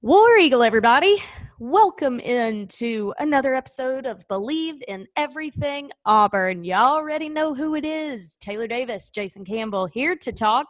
[0.00, 1.20] War Eagle, everybody.
[1.58, 6.62] Welcome into another episode of Believe in Everything Auburn.
[6.62, 8.36] Y'all already know who it is.
[8.36, 10.68] Taylor Davis, Jason Campbell here to talk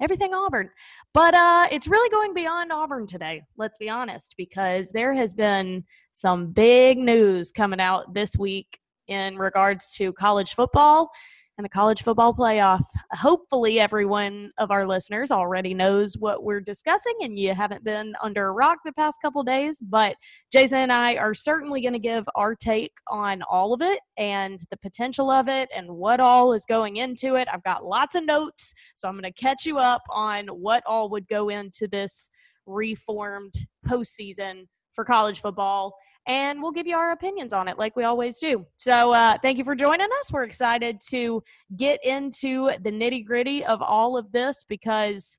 [0.00, 0.70] everything Auburn.
[1.12, 5.82] But uh, it's really going beyond Auburn today, let's be honest, because there has been
[6.12, 11.10] some big news coming out this week in regards to college football
[11.58, 12.84] and the college football playoff.
[13.12, 18.46] Hopefully, everyone of our listeners already knows what we're discussing, and you haven't been under
[18.46, 19.82] a rock the past couple days.
[19.82, 20.14] But
[20.52, 24.60] Jason and I are certainly going to give our take on all of it and
[24.70, 27.48] the potential of it and what all is going into it.
[27.52, 31.10] I've got lots of notes, so I'm going to catch you up on what all
[31.10, 32.30] would go into this
[32.66, 33.54] reformed
[33.86, 35.94] postseason for college football
[36.28, 38.66] and we'll give you our opinions on it like we always do.
[38.76, 40.30] So, uh, thank you for joining us.
[40.30, 41.42] We're excited to
[41.76, 45.38] get into the nitty gritty of all of this because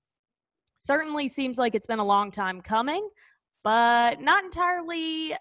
[0.77, 3.07] certainly seems like it's been a long time coming,
[3.63, 5.35] but not entirely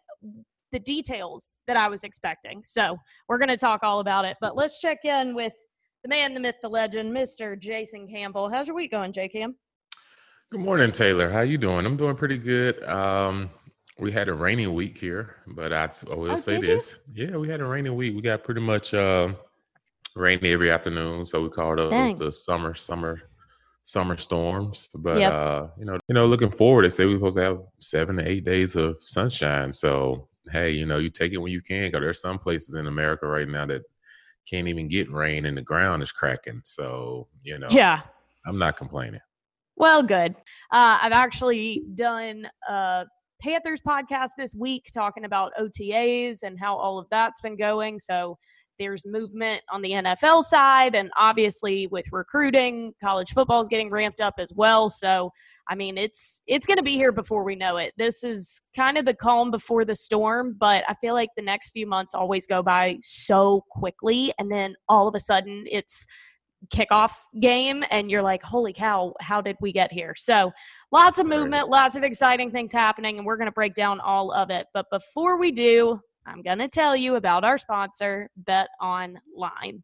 [0.70, 2.62] the details that I was expecting.
[2.62, 4.36] So, we're going to talk all about it.
[4.42, 5.54] But let's check in with
[6.02, 7.58] the man, the myth, the legend, Mr.
[7.58, 8.50] Jason Campbell.
[8.50, 9.56] How's your week going, J Cam?
[10.50, 11.30] Good morning, Taylor.
[11.30, 11.86] How you doing?
[11.86, 12.82] I'm doing pretty good.
[12.84, 13.50] Um,
[13.98, 16.98] we had a rainy week here, but I, I will oh, say this.
[17.12, 17.26] You?
[17.26, 18.14] Yeah, we had a rainy week.
[18.14, 19.32] We got pretty much uh,
[20.14, 23.22] rainy every afternoon, so we called those the summer summer
[23.82, 24.90] summer storms.
[24.94, 25.32] But yep.
[25.32, 28.28] uh, you know, you know, looking forward, they say we're supposed to have seven to
[28.28, 29.72] eight days of sunshine.
[29.72, 31.88] So hey, you know, you take it when you can.
[31.88, 33.82] Because there's some places in America right now that
[34.48, 36.60] can't even get rain, and the ground is cracking.
[36.64, 38.02] So you know, yeah,
[38.46, 39.20] I'm not complaining.
[39.76, 40.34] Well, good.
[40.72, 43.04] Uh, I've actually done uh,
[43.40, 47.98] Panthers podcast this week talking about OTAs and how all of that's been going.
[47.98, 48.38] So
[48.78, 54.20] there's movement on the NFL side, and obviously with recruiting, college football is getting ramped
[54.20, 54.88] up as well.
[54.88, 55.32] So
[55.68, 57.92] I mean, it's it's going to be here before we know it.
[57.98, 61.70] This is kind of the calm before the storm, but I feel like the next
[61.70, 66.06] few months always go by so quickly, and then all of a sudden it's
[66.74, 70.14] kickoff game and you're like holy cow how did we get here?
[70.16, 70.52] So
[70.92, 74.32] lots of movement lots of exciting things happening and we're going to break down all
[74.32, 74.66] of it.
[74.74, 79.82] But before we do i'm going to tell you about our sponsor bet online.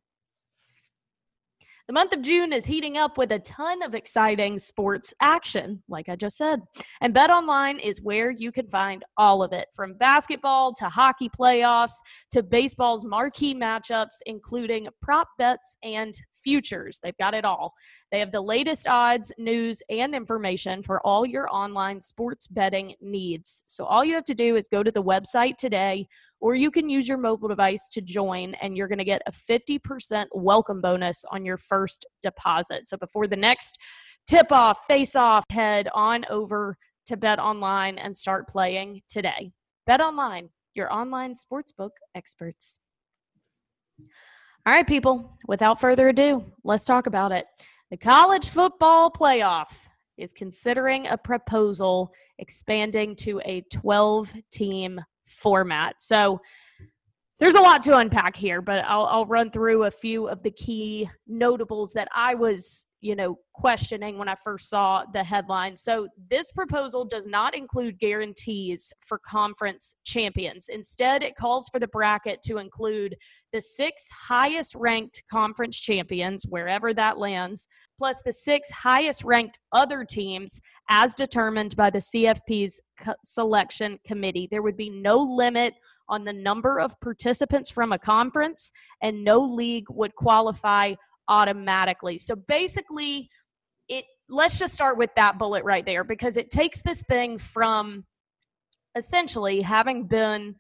[1.86, 6.08] The month of June is heating up with a ton of exciting sports action, like
[6.08, 6.60] I just said.
[7.02, 11.28] And Bet Online is where you can find all of it from basketball to hockey
[11.28, 11.92] playoffs
[12.30, 17.00] to baseball's marquee matchups, including prop bets and futures.
[17.02, 17.74] They've got it all.
[18.12, 23.64] They have the latest odds, news, and information for all your online sports betting needs.
[23.66, 26.06] So all you have to do is go to the website today,
[26.40, 29.32] or you can use your mobile device to join, and you're going to get a
[29.32, 32.86] 50% welcome bonus on your first deposit.
[32.86, 33.78] So before the next
[34.26, 36.76] tip off, face off, head on over
[37.06, 39.52] to Bet Online and start playing today.
[39.86, 42.78] Bet Online, your online sportsbook experts.
[44.66, 47.44] All right, people, without further ado, let's talk about it.
[47.90, 49.76] The college football playoff
[50.16, 56.00] is considering a proposal expanding to a 12 team format.
[56.00, 56.40] So,
[57.44, 60.50] there's a lot to unpack here, but I'll, I'll run through a few of the
[60.50, 65.76] key notables that I was, you know, questioning when I first saw the headline.
[65.76, 70.68] So this proposal does not include guarantees for conference champions.
[70.70, 73.14] Instead, it calls for the bracket to include
[73.52, 77.68] the six highest ranked conference champions, wherever that lands,
[77.98, 82.80] plus the six highest ranked other teams as determined by the CFP's
[83.22, 84.48] selection committee.
[84.50, 85.74] There would be no limit
[86.08, 88.70] on the number of participants from a conference,
[89.02, 90.94] and no league would qualify
[91.28, 92.18] automatically.
[92.18, 93.30] So basically,
[93.88, 98.04] it let's just start with that bullet right there because it takes this thing from
[98.96, 100.54] essentially having been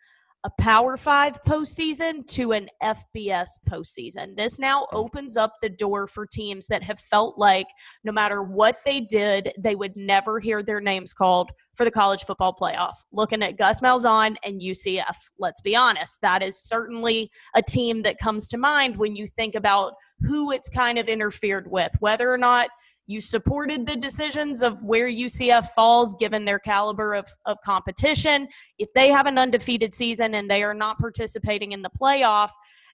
[0.44, 4.36] a Power Five postseason to an FBS postseason.
[4.36, 7.66] This now opens up the door for teams that have felt like
[8.04, 12.24] no matter what they did, they would never hear their names called for the college
[12.24, 12.92] football playoff.
[13.10, 18.18] Looking at Gus Malzahn and UCF, let's be honest, that is certainly a team that
[18.18, 22.38] comes to mind when you think about who it's kind of interfered with, whether or
[22.38, 22.68] not
[23.06, 28.48] you supported the decisions of where UCF falls given their caliber of, of competition.
[28.78, 32.50] If they have an undefeated season and they are not participating in the playoff,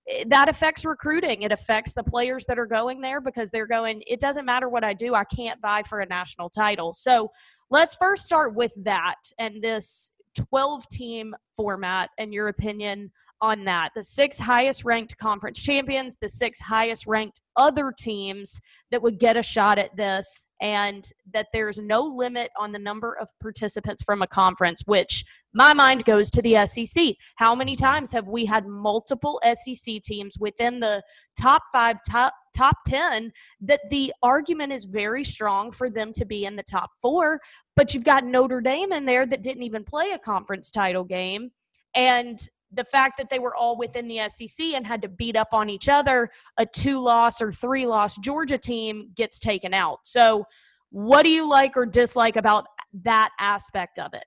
[0.09, 1.43] eh, that affects recruiting.
[1.43, 4.85] It affects the players that are going there because they're going, it doesn't matter what
[4.85, 6.93] I do, I can't vie for a national title.
[6.93, 7.31] So
[7.71, 13.11] let's first start with that and this 12 team format and your opinion
[13.43, 13.91] on that.
[13.95, 18.61] The six highest ranked conference champions, the six highest ranked other teams
[18.91, 23.17] that would get a shot at this, and that there's no limit on the number
[23.21, 27.15] of participants from a conference, which my mind goes to the SEC.
[27.37, 31.03] How many times have we had multiple SEC teams within the
[31.41, 36.45] top five, top top 10 that the argument is very strong for them to be
[36.45, 37.41] in the top four
[37.77, 41.53] but you've got notre dame in there that didn't even play a conference title game
[41.95, 45.49] and the fact that they were all within the SEC and had to beat up
[45.53, 50.01] on each other, a two loss or three loss Georgia team gets taken out.
[50.05, 50.45] So,
[50.91, 52.67] what do you like or dislike about
[53.05, 54.25] that aspect of it?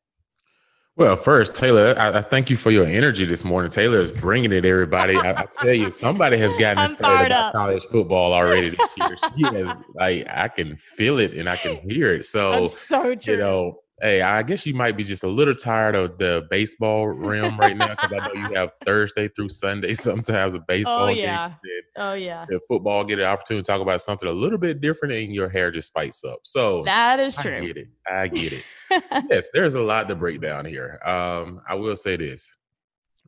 [0.96, 3.72] Well, first, Taylor, I, I, thank you for your energy this morning.
[3.72, 5.18] Taylor is bringing it, everybody.
[5.18, 7.54] I, I tell you, somebody has gotten excited about up.
[7.54, 9.18] college football already this year.
[9.36, 12.26] She has, like, I can feel it and I can hear it.
[12.26, 13.34] So, That's so true.
[13.34, 17.08] You know, Hey, I guess you might be just a little tired of the baseball
[17.08, 21.08] realm right now because I know you have Thursday through Sunday sometimes a baseball oh,
[21.08, 21.48] yeah.
[21.48, 21.82] game.
[21.96, 22.46] oh yeah.
[22.50, 25.48] The football get an opportunity to talk about something a little bit different and your
[25.48, 26.40] hair just spikes up.
[26.44, 27.56] So that is true.
[27.56, 27.88] I get it.
[28.06, 28.64] I get it.
[29.30, 31.00] yes, there's a lot to break down here.
[31.06, 32.58] Um, I will say this.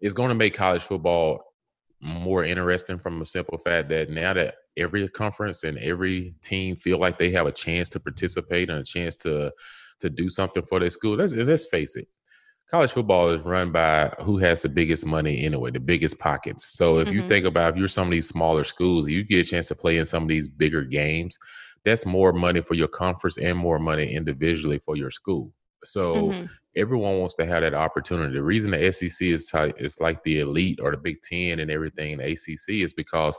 [0.02, 1.54] It's going to make college football
[2.02, 6.98] more interesting from a simple fact that now that every conference and every team feel
[6.98, 9.54] like they have a chance to participate and a chance to
[10.00, 11.16] to do something for their school.
[11.16, 12.08] Let's let's face it.
[12.70, 16.66] College football is run by who has the biggest money anyway, the biggest pockets.
[16.66, 17.16] So if mm-hmm.
[17.16, 19.76] you think about if you're some of these smaller schools, you get a chance to
[19.76, 21.38] play in some of these bigger games,
[21.84, 25.54] that's more money for your conference and more money individually for your school.
[25.84, 26.46] So mm-hmm.
[26.76, 28.34] everyone wants to have that opportunity.
[28.34, 32.18] The reason the SEC is is like the elite or the Big Ten and everything,
[32.18, 33.38] the ACC is because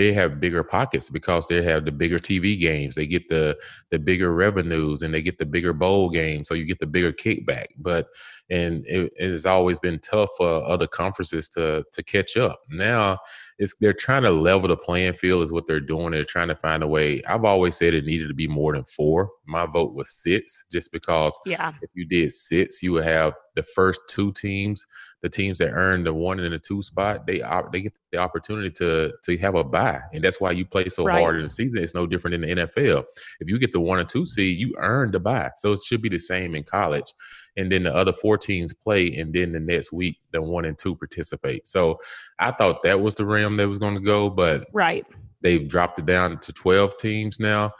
[0.00, 2.94] they have bigger pockets because they have the bigger TV games.
[2.94, 3.58] They get the
[3.90, 7.12] the bigger revenues and they get the bigger bowl games, so you get the bigger
[7.12, 7.66] kickback.
[7.76, 8.08] But
[8.48, 12.62] and it, it has always been tough for other conferences to to catch up.
[12.70, 13.18] Now
[13.60, 16.12] it's they're trying to level the playing field is what they're doing.
[16.12, 17.22] They're trying to find a way.
[17.28, 19.30] I've always said it needed to be more than four.
[19.46, 21.72] My vote was six, just because yeah.
[21.82, 24.86] if you did six, you would have the first two teams,
[25.20, 28.70] the teams that earn the one and the two spot, they they get the opportunity
[28.70, 31.20] to to have a bye, and that's why you play so right.
[31.20, 31.82] hard in the season.
[31.82, 33.04] It's no different in the NFL.
[33.40, 36.00] If you get the one and two seed, you earn the buy, so it should
[36.00, 37.12] be the same in college.
[37.60, 40.78] And then the other four teams play, and then the next week the one and
[40.78, 41.66] two participate.
[41.66, 42.00] So
[42.38, 45.04] I thought that was the realm that was going to go, but right,
[45.42, 47.72] they've dropped it down to twelve teams now.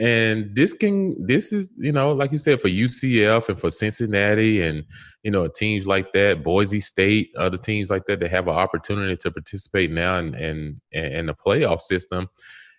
[0.00, 4.62] And this can, this is, you know, like you said, for UCF and for Cincinnati
[4.62, 4.84] and,
[5.22, 9.14] you know, teams like that, Boise State, other teams like that, that have an opportunity
[9.18, 12.30] to participate now in, in, in the playoff system,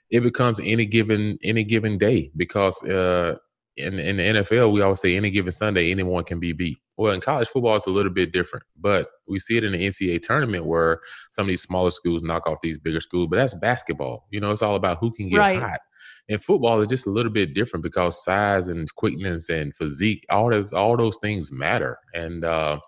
[0.09, 3.35] it becomes any given, any given day because, uh,
[3.81, 6.77] in, in the NFL, we always say any given Sunday, anyone can be beat.
[6.97, 9.87] Well, in college football, it's a little bit different, but we see it in the
[9.87, 10.99] NCAA tournament where
[11.31, 13.27] some of these smaller schools knock off these bigger schools.
[13.27, 14.27] But that's basketball.
[14.29, 15.59] You know, it's all about who can get right.
[15.59, 15.79] hot.
[16.29, 20.51] And football is just a little bit different because size and quickness and physique, all
[20.51, 21.97] those all those things matter.
[22.13, 22.79] And uh,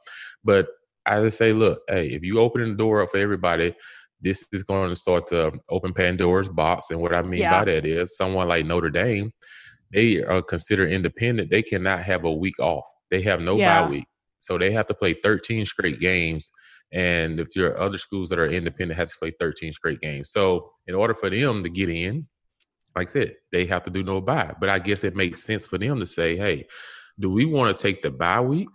[0.44, 0.68] but
[1.06, 3.76] I just say, look, hey, if you open the door up for everybody,
[4.22, 6.90] this is going to start to open Pandora's box.
[6.90, 7.60] And what I mean yeah.
[7.60, 9.34] by that is someone like Notre Dame
[9.94, 12.86] they are considered independent, they cannot have a week off.
[13.12, 13.84] They have no yeah.
[13.84, 14.06] bye week.
[14.40, 16.52] So they have to play 13 straight games
[16.92, 20.32] And if there are other schools that are independent, have to play 13 straight games.
[20.32, 22.28] So in order for them to get in,
[22.96, 24.54] like I said, they have to do no bye.
[24.60, 26.68] But I guess it makes sense for them to say, hey,
[27.20, 28.70] do we want to take the bye week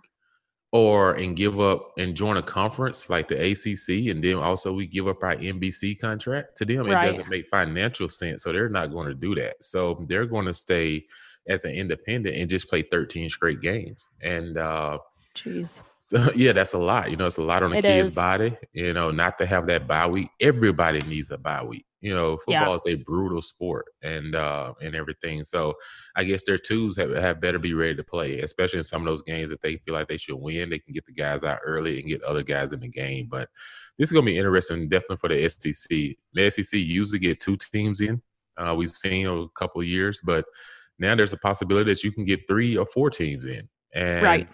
[0.71, 4.85] or and give up and join a conference like the ACC, and then also we
[4.85, 6.87] give up our NBC contract to them.
[6.87, 7.07] Right.
[7.07, 9.63] It doesn't make financial sense, so they're not going to do that.
[9.63, 11.05] So they're going to stay
[11.47, 14.07] as an independent and just play 13 straight games.
[14.21, 14.99] And uh,
[15.35, 15.81] Jeez.
[15.99, 17.11] So yeah, that's a lot.
[17.11, 18.15] You know, it's a lot on the kid's is.
[18.15, 18.57] body.
[18.73, 20.29] You know, not to have that bye week.
[20.39, 21.85] Everybody needs a bye week.
[22.01, 22.75] You know, football yeah.
[22.75, 25.43] is a brutal sport and uh and everything.
[25.43, 25.75] So
[26.15, 29.07] I guess their twos have, have better be ready to play, especially in some of
[29.07, 30.69] those games that they feel like they should win.
[30.69, 33.27] They can get the guys out early and get other guys in the game.
[33.29, 33.49] But
[33.97, 36.15] this is gonna be interesting, definitely for the SEC.
[36.33, 38.21] The SEC usually get two teams in.
[38.57, 40.45] Uh, we've seen a couple of years, but
[40.97, 43.67] now there's a possibility that you can get three or four teams in.
[43.93, 44.47] And right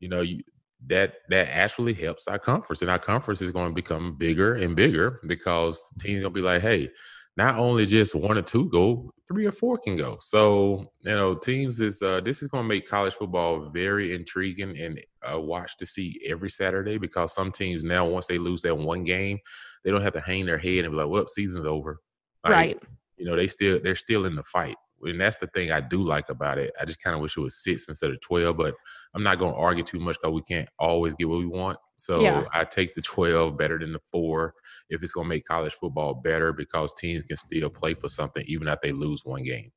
[0.00, 0.40] you know, you,
[0.86, 4.74] that that actually helps our conference, and our conference is going to become bigger and
[4.74, 6.90] bigger because teams gonna be like, hey,
[7.36, 10.18] not only just one or two go, three or four can go.
[10.20, 14.78] So you know, teams is uh, this is going to make college football very intriguing
[14.78, 18.76] and uh, watch to see every Saturday because some teams now once they lose that
[18.76, 19.38] one game,
[19.84, 22.00] they don't have to hang their head and be like, well, season's over.
[22.44, 22.82] Like, right.
[23.16, 26.02] You know, they still they're still in the fight and that's the thing I do
[26.02, 26.72] like about it.
[26.80, 28.74] I just kind of wish it was six instead of twelve, but
[29.14, 31.78] I'm not going to argue too much because we can't always get what we want.
[31.96, 32.44] So yeah.
[32.52, 34.54] I take the twelve better than the four
[34.88, 38.44] if it's going to make college football better because teams can still play for something
[38.46, 39.72] even if they lose one game.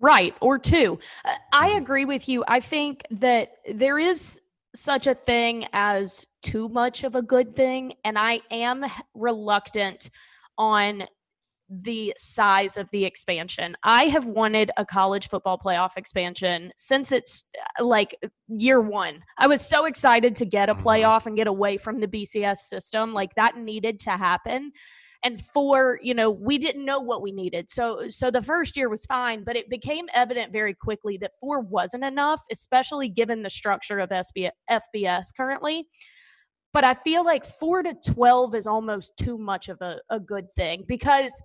[0.00, 0.98] Right, or two.
[1.24, 1.78] Uh, I mm-hmm.
[1.78, 2.44] agree with you.
[2.46, 4.40] I think that there is
[4.74, 10.10] such a thing as too much of a good thing, and I am reluctant
[10.58, 11.04] on
[11.68, 13.76] the size of the expansion.
[13.82, 17.44] I have wanted a college football playoff expansion since it's
[17.80, 18.16] uh, like
[18.48, 19.22] year one.
[19.38, 20.86] I was so excited to get a mm-hmm.
[20.86, 23.14] playoff and get away from the BCS system.
[23.14, 24.72] Like that needed to happen.
[25.22, 27.70] And four, you know, we didn't know what we needed.
[27.70, 31.60] So so the first year was fine, but it became evident very quickly that four
[31.60, 35.88] wasn't enough, especially given the structure of SB, FBS currently
[36.74, 40.46] but I feel like four to 12 is almost too much of a, a good
[40.56, 41.40] thing because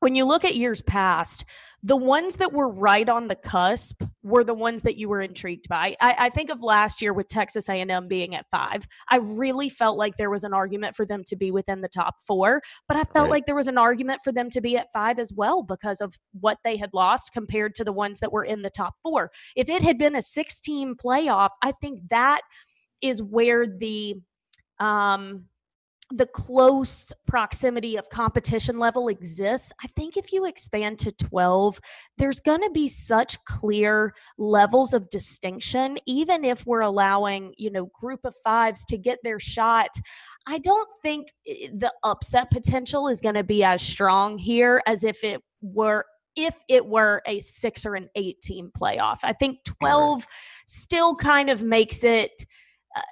[0.00, 1.44] when you look at years past,
[1.82, 5.68] the ones that were right on the cusp were the ones that you were intrigued
[5.68, 5.96] by.
[6.00, 8.88] I, I, think of last year with Texas A&M being at five.
[9.08, 12.16] I really felt like there was an argument for them to be within the top
[12.26, 13.30] four, but I felt right.
[13.30, 16.14] like there was an argument for them to be at five as well because of
[16.32, 19.30] what they had lost compared to the ones that were in the top four.
[19.54, 22.40] If it had been a 16 playoff, I think that
[23.00, 24.16] is where the
[24.80, 25.44] um
[26.10, 29.72] the close proximity of competition level exists.
[29.82, 31.80] I think if you expand to 12,
[32.16, 37.90] there's going to be such clear levels of distinction, even if we're allowing, you know,
[38.00, 39.90] group of fives to get their shot.
[40.46, 45.04] I don't think eh, the upset potential is going to be as strong here as
[45.04, 49.18] if it were if it were a six or an eight team playoff.
[49.24, 50.24] I think 12
[50.66, 52.30] still kind of makes it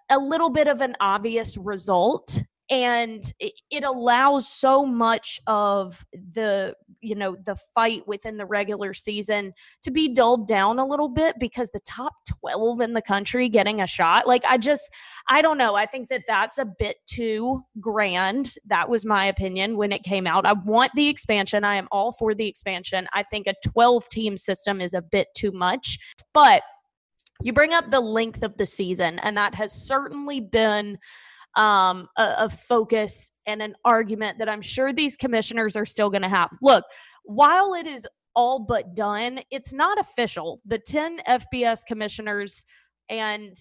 [0.09, 7.15] a little bit of an obvious result and it, allows so much of the you
[7.15, 11.71] know the fight within the regular season to be dulled down a little bit because
[11.71, 14.91] the top 12 in the country getting a shot like i just
[15.29, 19.77] i don't know i think that that's a bit too grand that was my opinion
[19.77, 23.23] when it came out i want the expansion i am all for the expansion i
[23.23, 25.99] think a 12 team system is a bit too much
[26.33, 26.63] but
[27.43, 30.99] you bring up the length of the season and that has certainly been
[31.57, 36.23] um, a, a focus and an argument that I'm sure these commissioners are still going
[36.23, 36.51] to have.
[36.61, 36.85] Look,
[37.25, 40.61] while it is all but done, it's not official.
[40.67, 42.65] The 10 FBS commissioners
[43.09, 43.57] and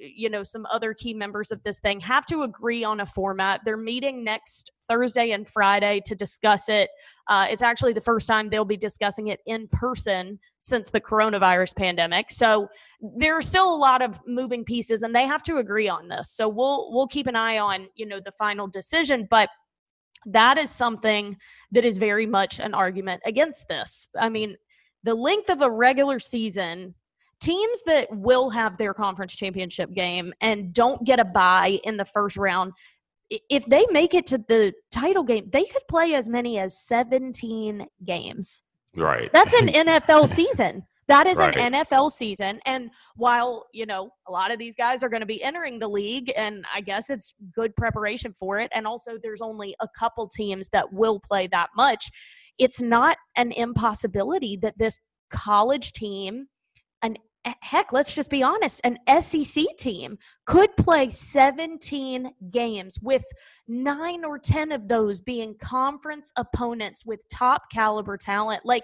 [0.00, 3.60] you know some other key members of this thing have to agree on a format.
[3.64, 6.90] They're meeting next thursday and friday to discuss it.
[7.28, 11.76] Uh, it's actually the first time they'll be discussing it in person since the coronavirus
[11.76, 12.30] pandemic.
[12.30, 12.68] So
[13.00, 16.30] there are still a lot of moving pieces and they have to agree on this.
[16.30, 19.50] So we'll we'll keep an eye on you know the final decision but
[20.26, 21.36] that is something
[21.72, 24.08] that is very much an argument against this.
[24.18, 24.56] I mean
[25.02, 26.94] the length of a regular season
[27.40, 32.04] teams that will have their conference championship game and don't get a bye in the
[32.04, 32.72] first round
[33.48, 37.86] if they make it to the title game they could play as many as 17
[38.04, 38.62] games
[38.96, 41.56] right that's an nfl season that is right.
[41.56, 42.60] an NFL season.
[42.64, 45.88] And while, you know, a lot of these guys are going to be entering the
[45.88, 48.70] league, and I guess it's good preparation for it.
[48.72, 52.10] And also, there's only a couple teams that will play that much.
[52.60, 55.00] It's not an impossibility that this
[55.32, 56.46] college team
[57.44, 63.24] Eh, heck, let's just be honest, an SEC team could play 17 games with
[63.66, 68.66] nine or 10 of those being conference opponents with top caliber talent.
[68.66, 68.82] Like,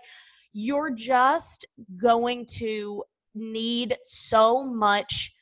[0.54, 1.66] you're just
[1.98, 5.34] going to need so much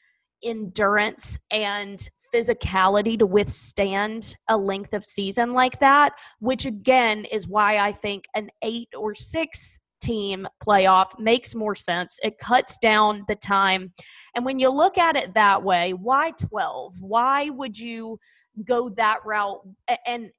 [0.42, 7.78] endurance and physicality to withstand a length of season like that, which again is why
[7.78, 12.19] I think an eight or six team playoff makes more sense.
[12.23, 13.93] It cuts down the time.
[14.35, 16.95] And when you look at it that way, why 12?
[17.01, 18.19] Why would you
[18.65, 19.61] go that route
[20.07, 20.31] and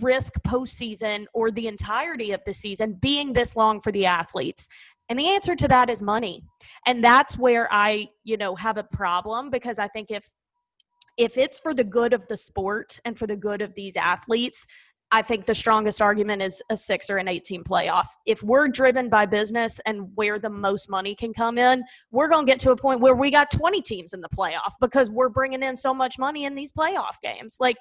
[0.00, 4.68] risk postseason or the entirety of the season being this long for the athletes?
[5.08, 6.44] And the answer to that is money.
[6.86, 10.28] And that's where I, you know, have a problem because I think if
[11.16, 14.66] if it's for the good of the sport and for the good of these athletes,
[15.14, 18.06] I think the strongest argument is a six or an 18 playoff.
[18.26, 22.44] If we're driven by business and where the most money can come in, we're going
[22.44, 25.28] to get to a point where we got 20 teams in the playoff because we're
[25.28, 27.58] bringing in so much money in these playoff games.
[27.60, 27.76] Like,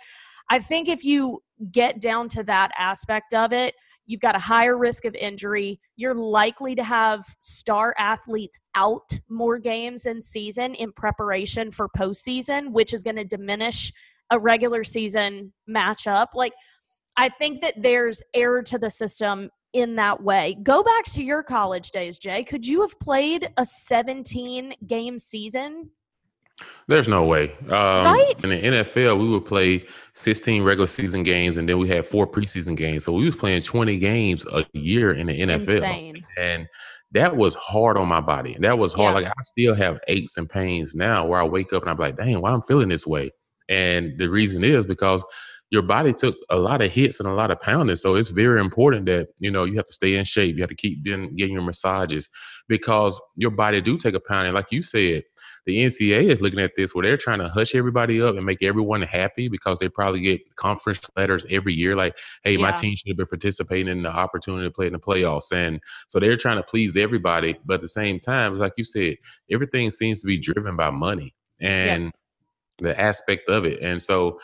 [0.52, 3.74] I think if you get down to that aspect of it,
[4.06, 5.80] you've got a higher risk of injury.
[5.96, 12.74] You're likely to have star athletes out more games in season in preparation for postseason,
[12.74, 13.92] which is going to diminish
[14.30, 16.28] a regular season matchup.
[16.36, 16.54] Like,
[17.18, 20.58] I think that there's error to the system in that way.
[20.62, 22.44] Go back to your college days, Jay.
[22.44, 25.90] Could you have played a 17 game season?
[26.88, 27.52] There's no way.
[27.64, 28.34] Um, right?
[28.44, 32.28] In the NFL, we would play 16 regular season games, and then we had four
[32.28, 33.06] preseason games.
[33.06, 36.26] So we was playing 20 games a year in the NFL, Insane.
[36.38, 36.68] and
[37.12, 38.56] that was hard on my body.
[38.60, 39.16] That was hard.
[39.16, 39.22] Yeah.
[39.22, 42.18] Like I still have aches and pains now, where I wake up and I'm like,
[42.18, 43.32] "Dang, why I'm feeling this way?"
[43.70, 45.24] And the reason is because
[45.74, 47.96] your body took a lot of hits and a lot of pounding.
[47.96, 50.56] So it's very important that, you know, you have to stay in shape.
[50.56, 52.30] You have to keep getting, getting your massages
[52.68, 54.54] because your body do take a pounding.
[54.54, 55.24] Like you said,
[55.66, 58.62] the NCAA is looking at this where they're trying to hush everybody up and make
[58.62, 62.60] everyone happy because they probably get conference letters every year like, hey, yeah.
[62.60, 65.52] my team should have been participating in the opportunity to play in the playoffs.
[65.52, 67.58] And so they're trying to please everybody.
[67.66, 69.18] But at the same time, like you said,
[69.50, 72.12] everything seems to be driven by money and
[72.80, 72.90] yeah.
[72.90, 73.80] the aspect of it.
[73.82, 74.38] And so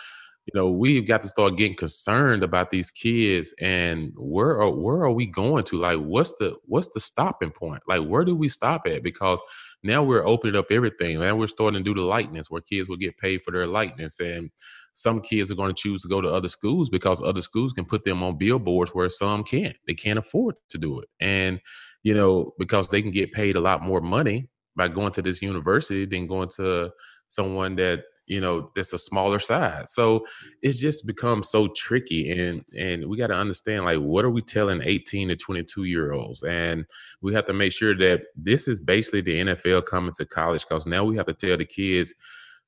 [0.51, 5.03] you know, we've got to start getting concerned about these kids and where are where
[5.03, 5.77] are we going to?
[5.77, 7.83] Like, what's the what's the stopping point?
[7.87, 9.03] Like, where do we stop at?
[9.03, 9.39] Because
[9.83, 11.19] now we're opening up everything.
[11.19, 14.19] Now we're starting to do the likeness where kids will get paid for their likeness.
[14.19, 14.49] And
[14.93, 17.85] some kids are going to choose to go to other schools because other schools can
[17.85, 19.77] put them on billboards where some can't.
[19.85, 21.09] They can't afford to do it.
[21.19, 21.59] And,
[22.01, 25.43] you know, because they can get paid a lot more money by going to this
[25.43, 26.89] university than going to
[27.27, 29.91] someone that you know that's a smaller size.
[29.91, 30.25] So
[30.61, 34.41] it's just become so tricky and and we got to understand like what are we
[34.41, 36.43] telling 18 to 22 year olds?
[36.43, 36.85] And
[37.21, 40.85] we have to make sure that this is basically the nfl coming to college because
[40.85, 42.13] now we have to tell the kids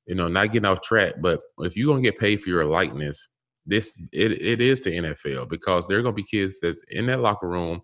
[0.06, 3.28] you know not getting off track but if you're to get paid for your likeness
[3.66, 7.06] this it, it is the nfl because there are going to be kids that's in
[7.06, 7.80] that locker room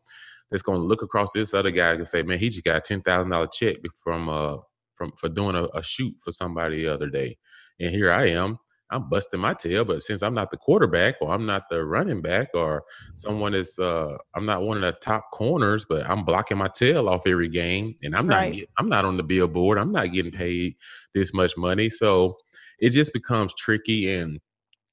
[0.50, 2.94] that's going to look across this other guy and say man he just got a
[2.94, 4.56] $10000 check from uh
[4.94, 7.36] from for doing a, a shoot for somebody the other day
[7.80, 8.58] and here I am,
[8.90, 12.22] I'm busting my tail, but since I'm not the quarterback or I'm not the running
[12.22, 12.84] back or
[13.16, 17.08] someone is uh I'm not one of the top corners, but I'm blocking my tail
[17.08, 18.46] off every game and I'm right.
[18.46, 19.78] not get, I'm not on the billboard.
[19.78, 20.76] I'm not getting paid
[21.14, 21.90] this much money.
[21.90, 22.38] So
[22.78, 24.40] it just becomes tricky and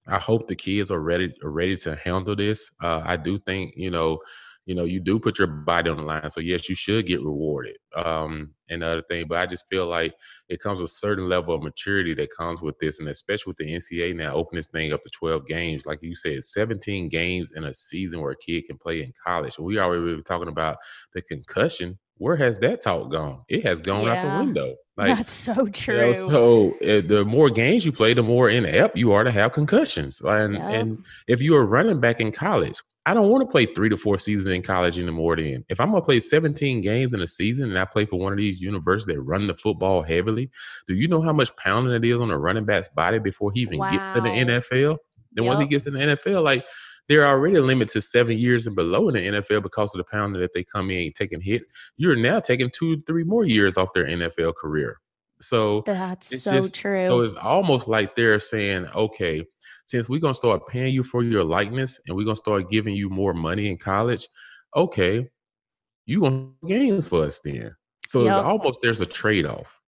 [0.07, 2.71] I hope the kids are ready are ready to handle this.
[2.83, 4.19] Uh, I do think, you know,
[4.65, 6.29] you know, you do put your body on the line.
[6.29, 7.77] So yes, you should get rewarded.
[7.95, 10.15] Um, and other thing, but I just feel like
[10.49, 13.57] it comes with a certain level of maturity that comes with this, and especially with
[13.57, 17.51] the NCAA now opening this thing up to 12 games, like you said, 17 games
[17.55, 19.59] in a season where a kid can play in college.
[19.59, 20.77] We already were talking about
[21.13, 21.99] the concussion.
[22.17, 23.41] Where has that talk gone?
[23.49, 24.13] It has gone yeah.
[24.15, 24.75] out the window.
[24.97, 25.95] Like, That's so true.
[25.95, 29.25] You know, so uh, the more games you play, the more in inept you are
[29.25, 30.21] to have concussions.
[30.21, 30.63] And yep.
[30.63, 33.97] and if you're a running back in college, I don't want to play three to
[33.97, 35.35] four seasons in college anymore.
[35.35, 38.33] Then, if I'm gonna play 17 games in a season and I play for one
[38.33, 40.49] of these universities that run the football heavily,
[40.87, 43.61] do you know how much pounding it is on a running back's body before he
[43.61, 43.89] even wow.
[43.89, 44.97] gets to the NFL?
[45.33, 45.45] Then yep.
[45.45, 46.65] once he gets to the NFL, like
[47.07, 50.41] they're already limited to seven years and below in the NFL because of the pounding
[50.41, 51.67] that they come in taking hits.
[51.97, 54.99] You're now taking two, three more years off their NFL career.
[55.47, 57.05] So that's so just, true.
[57.05, 59.45] So it's almost like they're saying, okay,
[59.85, 63.09] since we're gonna start paying you for your likeness and we're gonna start giving you
[63.09, 64.27] more money in college,
[64.75, 65.29] okay,
[66.07, 67.75] you gonna games for us then.
[68.07, 68.29] So yep.
[68.29, 69.79] it's almost there's a trade-off.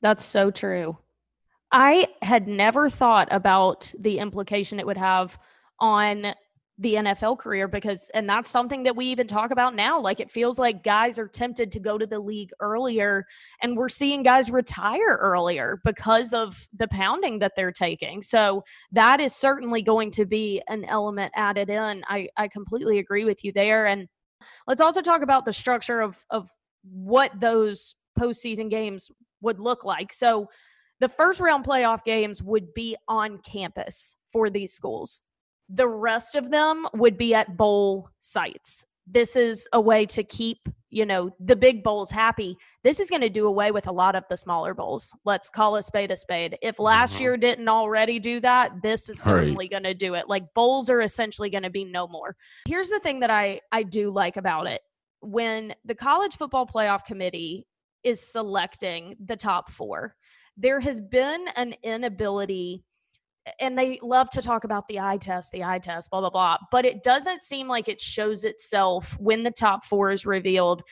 [0.00, 0.96] That's so true.
[1.70, 5.38] I had never thought about the implication it would have
[5.78, 6.34] on
[6.80, 10.30] the NFL career because and that's something that we even talk about now like it
[10.30, 13.26] feels like guys are tempted to go to the league earlier
[13.62, 18.22] and we're seeing guys retire earlier because of the pounding that they're taking.
[18.22, 22.02] So that is certainly going to be an element added in.
[22.08, 23.86] I I completely agree with you there.
[23.86, 24.08] And
[24.66, 26.48] let's also talk about the structure of of
[26.82, 29.10] what those postseason games
[29.42, 30.14] would look like.
[30.14, 30.48] So
[30.98, 35.20] the first round playoff games would be on campus for these schools
[35.72, 38.84] the rest of them would be at bowl sites.
[39.06, 42.56] This is a way to keep, you know, the big bowls happy.
[42.82, 45.12] This is going to do away with a lot of the smaller bowls.
[45.24, 46.58] Let's call a spade a spade.
[46.60, 47.22] If last mm-hmm.
[47.22, 49.70] year didn't already do that, this is certainly right.
[49.70, 50.28] going to do it.
[50.28, 52.36] Like bowls are essentially going to be no more.
[52.66, 54.80] Here's the thing that I I do like about it.
[55.20, 57.66] When the college football playoff committee
[58.02, 60.14] is selecting the top 4,
[60.56, 62.84] there has been an inability
[63.58, 66.58] and they love to talk about the eye test, the eye test, blah, blah, blah.
[66.70, 70.82] But it doesn't seem like it shows itself when the top four is revealed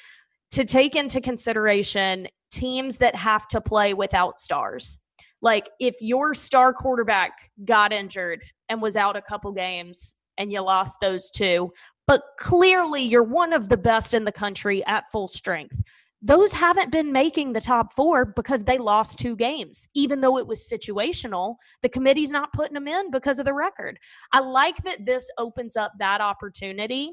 [0.53, 4.99] to take into consideration teams that have to play without stars.
[5.43, 7.33] Like if your star quarterback
[7.65, 11.73] got injured and was out a couple games and you lost those two,
[12.07, 15.81] but clearly you're one of the best in the country at full strength
[16.21, 19.89] those haven't been making the top four because they lost two games.
[19.95, 23.99] Even though it was situational, the committee's not putting them in because of the record.
[24.33, 27.13] I like that this opens up that opportunity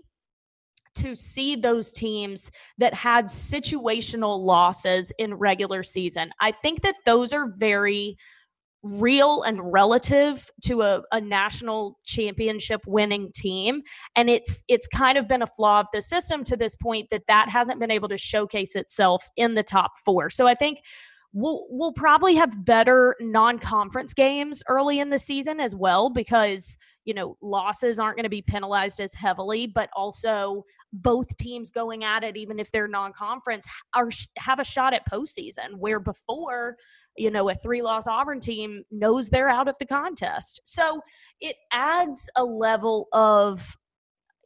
[0.95, 6.31] to see those teams that had situational losses in regular season.
[6.39, 8.17] I think that those are very
[8.85, 13.81] real and relative to a, a national championship winning team.
[14.15, 17.23] And it's it's kind of been a flaw of the system to this point that
[17.27, 20.29] that hasn't been able to showcase itself in the top four.
[20.29, 20.79] So i think
[21.33, 27.13] we'll we'll probably have better non-conference games early in the season as well because you
[27.13, 32.23] know losses aren't going to be penalized as heavily but also both teams going at
[32.23, 36.77] it even if they're non-conference are have a shot at postseason where before
[37.17, 40.61] you know, a three loss Auburn team knows they're out of the contest.
[40.65, 41.01] So
[41.39, 43.77] it adds a level of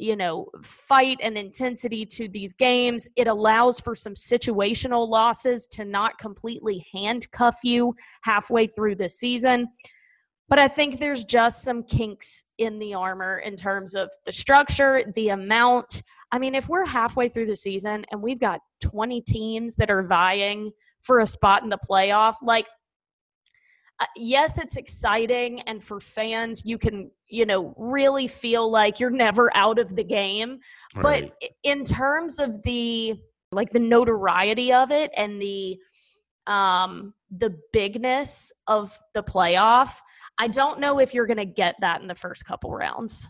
[0.01, 3.05] you know, fight and intensity to these games.
[3.17, 9.67] It allows for some situational losses to not completely handcuff you halfway through the season.
[10.49, 15.03] But I think there's just some kinks in the armor in terms of the structure,
[15.15, 16.01] the amount.
[16.31, 20.03] I mean, if we're halfway through the season and we've got 20 teams that are
[20.03, 22.35] vying for a spot in the playoff.
[22.41, 22.67] Like,
[23.99, 25.61] uh, yes, it's exciting.
[25.61, 30.03] And for fans, you can, you know, really feel like you're never out of the
[30.03, 30.59] game.
[30.95, 31.31] Right.
[31.39, 33.19] But in terms of the,
[33.51, 35.77] like the notoriety of it and the,
[36.47, 39.95] um, the bigness of the playoff,
[40.39, 43.27] I don't know if you're going to get that in the first couple rounds.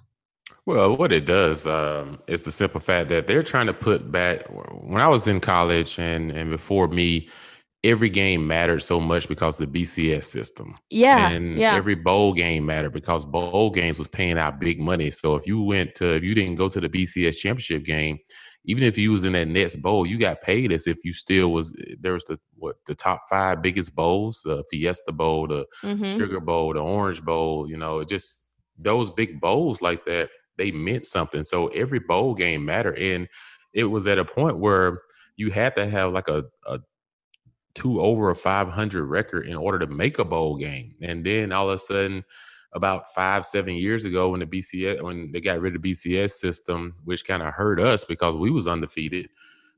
[0.65, 4.45] Well, what it does um, is the simple fact that they're trying to put back.
[4.47, 7.29] When I was in college and and before me,
[7.83, 10.77] every game mattered so much because the BCS system.
[10.89, 11.29] Yeah.
[11.29, 11.75] And yeah.
[11.75, 15.11] every bowl game mattered because bowl games was paying out big money.
[15.11, 18.19] So if you went to if you didn't go to the BCS championship game,
[18.65, 21.51] even if you was in that next bowl, you got paid as if you still
[21.51, 26.17] was there was the what the top five biggest bowls, the Fiesta Bowl, the mm-hmm.
[26.17, 28.45] Sugar Bowl, the Orange Bowl, you know, just
[28.77, 31.43] those big bowls like that, they meant something.
[31.43, 32.97] So every bowl game mattered.
[32.97, 33.27] And
[33.73, 35.01] it was at a point where
[35.35, 36.79] you had to have like a, a
[37.75, 40.95] two over a 500 record in order to make a bowl game.
[41.01, 42.23] And then all of a sudden,
[42.73, 46.31] about five, seven years ago, when the BCS, when they got rid of the BCS
[46.31, 49.29] system, which kind of hurt us because we was undefeated.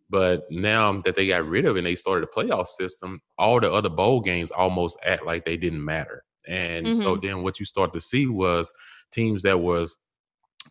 [0.09, 3.61] But now that they got rid of it and they started a playoff system, all
[3.61, 6.25] the other bowl games almost act like they didn't matter.
[6.47, 6.99] And mm-hmm.
[6.99, 8.73] so then what you start to see was
[9.11, 9.97] teams that was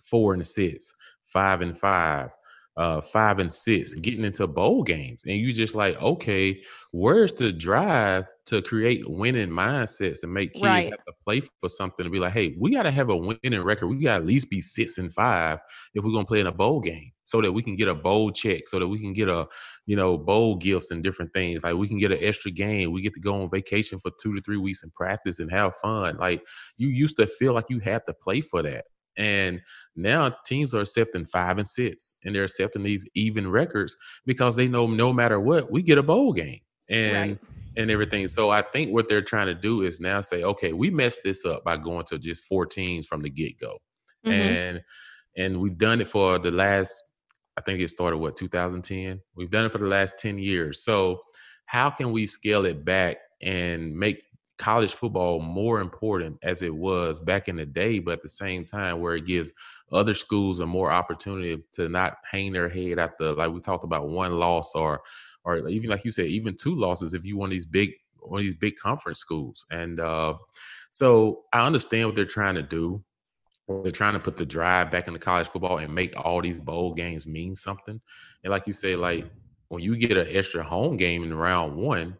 [0.02, 2.30] four and six, five and five,
[2.76, 7.52] uh, five and six, getting into bowl games, and you just like, okay, where's the
[7.52, 10.90] drive to create winning mindsets and make kids right.
[10.90, 13.62] have to play for something to be like, hey, we got to have a winning
[13.62, 13.86] record.
[13.86, 15.60] We got to at least be six and five
[15.94, 18.32] if we're gonna play in a bowl game, so that we can get a bowl
[18.32, 19.46] check, so that we can get a,
[19.86, 21.62] you know, bowl gifts and different things.
[21.62, 22.90] Like we can get an extra game.
[22.90, 25.76] We get to go on vacation for two to three weeks and practice and have
[25.76, 26.16] fun.
[26.16, 26.44] Like
[26.76, 28.86] you used to feel like you had to play for that.
[29.16, 29.60] And
[29.94, 34.66] now teams are accepting five and six, and they're accepting these even records because they
[34.66, 36.60] know no matter what, we get a bowl game
[36.90, 37.40] and right.
[37.80, 38.28] And everything.
[38.28, 41.44] So I think what they're trying to do is now say, okay, we messed this
[41.44, 43.78] up by going to just four teams from the get go,
[44.24, 44.32] mm-hmm.
[44.32, 44.82] and
[45.36, 47.02] and we've done it for the last.
[47.56, 49.20] I think it started what 2010.
[49.34, 50.82] We've done it for the last 10 years.
[50.82, 51.20] So
[51.66, 54.22] how can we scale it back and make
[54.60, 58.62] college football more important as it was back in the day, but at the same
[58.62, 59.52] time, where it gives
[59.90, 63.84] other schools a more opportunity to not hang their head at the like we talked
[63.84, 65.00] about one loss or
[65.44, 68.44] or even like you said, even two losses if you want these big one of
[68.44, 69.64] these big conference schools.
[69.70, 70.34] And uh,
[70.90, 73.02] so I understand what they're trying to do.
[73.68, 76.92] They're trying to put the drive back into college football and make all these bowl
[76.92, 78.00] games mean something.
[78.42, 79.26] And like you say, like
[79.68, 82.16] when you get an extra home game in round one,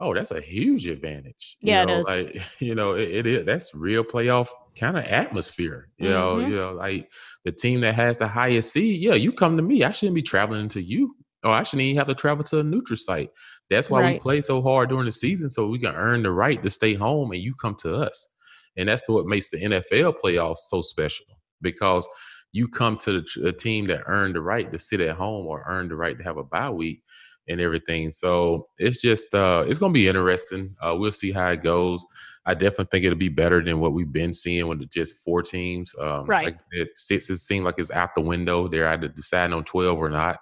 [0.00, 1.58] oh, that's a huge advantage.
[1.60, 2.06] You yeah, know, it is.
[2.06, 3.44] Like you know, it, it is.
[3.44, 5.88] That's real playoff kind of atmosphere.
[5.98, 6.14] You mm-hmm.
[6.14, 7.10] know, you know, like
[7.44, 9.02] the team that has the highest seed.
[9.02, 9.84] Yeah, you come to me.
[9.84, 11.14] I shouldn't be traveling to you.
[11.44, 13.30] Oh, I shouldn't even have to travel to a neutral site.
[13.70, 14.14] That's why right.
[14.14, 16.94] we play so hard during the season, so we can earn the right to stay
[16.94, 18.30] home and you come to us.
[18.76, 21.26] And that's what makes the NFL playoffs so special
[21.60, 22.08] because
[22.52, 25.64] you come to the, the team that earned the right to sit at home or
[25.66, 27.02] earned the right to have a bye week
[27.48, 28.10] and everything.
[28.10, 30.74] So it's just uh it's gonna be interesting.
[30.82, 32.04] Uh we'll see how it goes.
[32.46, 35.94] I definitely think it'll be better than what we've been seeing with just four teams.
[36.00, 36.46] Um right.
[36.46, 38.68] like it six it seems like it's out the window.
[38.68, 40.38] They're either deciding on twelve or not.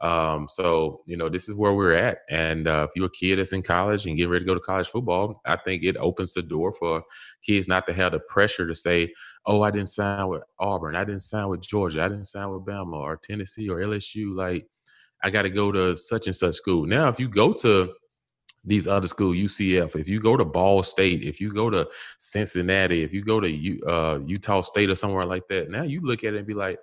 [0.00, 2.18] Um, so you know, this is where we're at.
[2.28, 4.60] And uh, if you're a kid that's in college and getting ready to go to
[4.60, 7.02] college football, I think it opens the door for
[7.42, 9.12] kids not to have the pressure to say,
[9.46, 12.64] "Oh, I didn't sign with Auburn, I didn't sign with Georgia, I didn't sign with
[12.64, 14.66] Bama or Tennessee or LSU." Like,
[15.22, 16.86] I got to go to such and such school.
[16.86, 17.92] Now, if you go to
[18.64, 23.02] these other schools, UCF, if you go to Ball State, if you go to Cincinnati,
[23.02, 26.24] if you go to U, uh, Utah State or somewhere like that, now you look
[26.24, 26.78] at it and be like,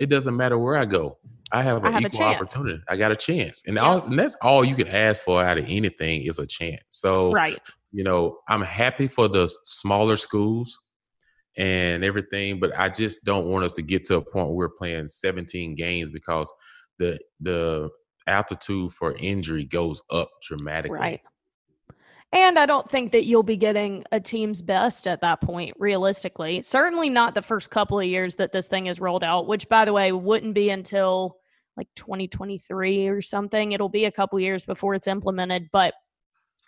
[0.00, 1.18] it doesn't matter where I go.
[1.52, 2.80] I have an equal opportunity.
[2.88, 5.64] I got a chance, and, all, and that's all you can ask for out of
[5.68, 6.82] anything is a chance.
[6.88, 7.58] So, right,
[7.92, 10.78] you know, I'm happy for the smaller schools
[11.56, 14.68] and everything, but I just don't want us to get to a point where we're
[14.68, 16.52] playing 17 games because
[16.98, 17.90] the the
[18.26, 20.98] altitude for injury goes up dramatically.
[20.98, 21.20] Right.
[22.32, 26.62] And I don't think that you'll be getting a team's best at that point, realistically.
[26.62, 29.84] Certainly not the first couple of years that this thing is rolled out, which, by
[29.84, 31.38] the way, wouldn't be until
[31.76, 33.72] like 2023 or something.
[33.72, 35.94] It'll be a couple years before it's implemented, but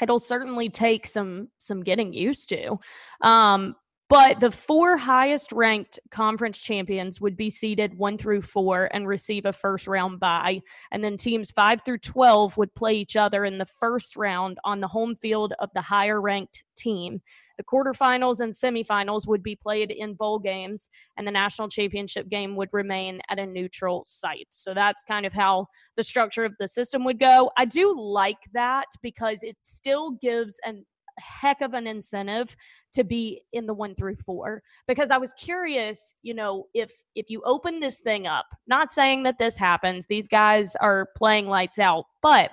[0.01, 2.79] it'll certainly take some some getting used to.
[3.21, 3.77] Um,
[4.13, 9.47] but the four highest ranked conference champions would be seeded one through four and receive
[9.47, 10.61] a first round bye.
[10.91, 14.81] And then teams five through 12 would play each other in the first round on
[14.81, 17.23] the home field of the higher ranked team.
[17.57, 22.57] The quarterfinals and semifinals would be played in bowl games, and the national championship game
[22.57, 24.49] would remain at a neutral site.
[24.51, 27.51] So that's kind of how the structure of the system would go.
[27.57, 30.85] I do like that because it still gives an
[31.19, 32.57] heck of an incentive
[32.93, 37.31] to be in the one through four because i was curious you know if if
[37.31, 41.79] you open this thing up not saying that this happens these guys are playing lights
[41.79, 42.51] out but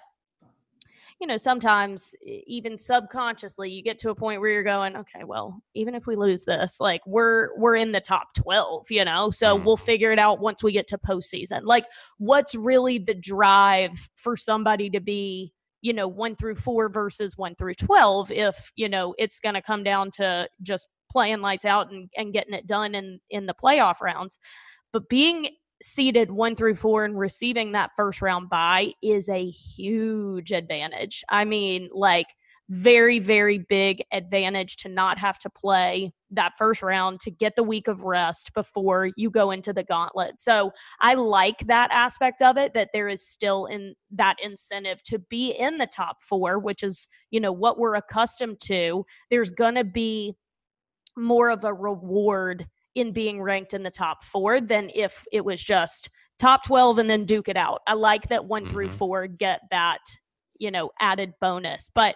[1.20, 5.62] you know sometimes even subconsciously you get to a point where you're going okay well
[5.74, 9.58] even if we lose this like we're we're in the top 12 you know so
[9.58, 9.66] mm.
[9.66, 11.86] we'll figure it out once we get to postseason like
[12.18, 17.56] what's really the drive for somebody to be you know, one through four versus one
[17.56, 21.92] through 12 if, you know, it's going to come down to just playing lights out
[21.92, 24.38] and, and getting it done in, in the playoff rounds.
[24.92, 25.48] But being
[25.82, 31.24] seeded one through four and receiving that first round bye is a huge advantage.
[31.30, 32.28] I mean, like,
[32.70, 37.64] very, very big advantage to not have to play that first round to get the
[37.64, 40.40] week of rest before you go into the gauntlet.
[40.40, 45.18] So I like that aspect of it that there is still in that incentive to
[45.18, 49.06] be in the top four, which is, you know, what we're accustomed to.
[49.32, 50.36] There's going to be
[51.18, 55.64] more of a reward in being ranked in the top four than if it was
[55.64, 57.82] just top 12 and then duke it out.
[57.88, 58.72] I like that one mm-hmm.
[58.72, 60.00] through four get that,
[60.60, 61.90] you know, added bonus.
[61.94, 62.16] But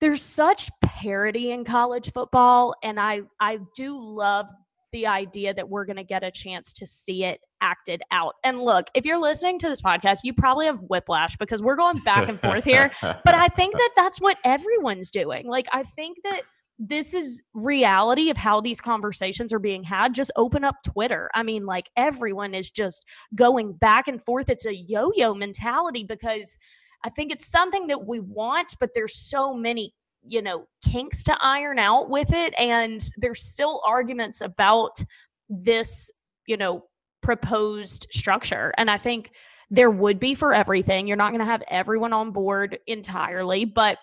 [0.00, 4.50] there's such parity in college football and I I do love
[4.92, 8.34] the idea that we're going to get a chance to see it acted out.
[8.44, 11.98] And look, if you're listening to this podcast, you probably have whiplash because we're going
[11.98, 15.48] back and forth here, but I think that that's what everyone's doing.
[15.48, 16.42] Like I think that
[16.78, 21.42] this is reality of how these conversations are being had just open up twitter i
[21.42, 26.56] mean like everyone is just going back and forth it's a yo-yo mentality because
[27.04, 29.94] I think it's something that we want, but there's so many,
[30.26, 32.54] you know, kinks to iron out with it.
[32.58, 35.00] And there's still arguments about
[35.48, 36.10] this,
[36.46, 36.84] you know,
[37.22, 38.72] proposed structure.
[38.76, 39.32] And I think
[39.70, 41.06] there would be for everything.
[41.06, 43.98] You're not going to have everyone on board entirely, but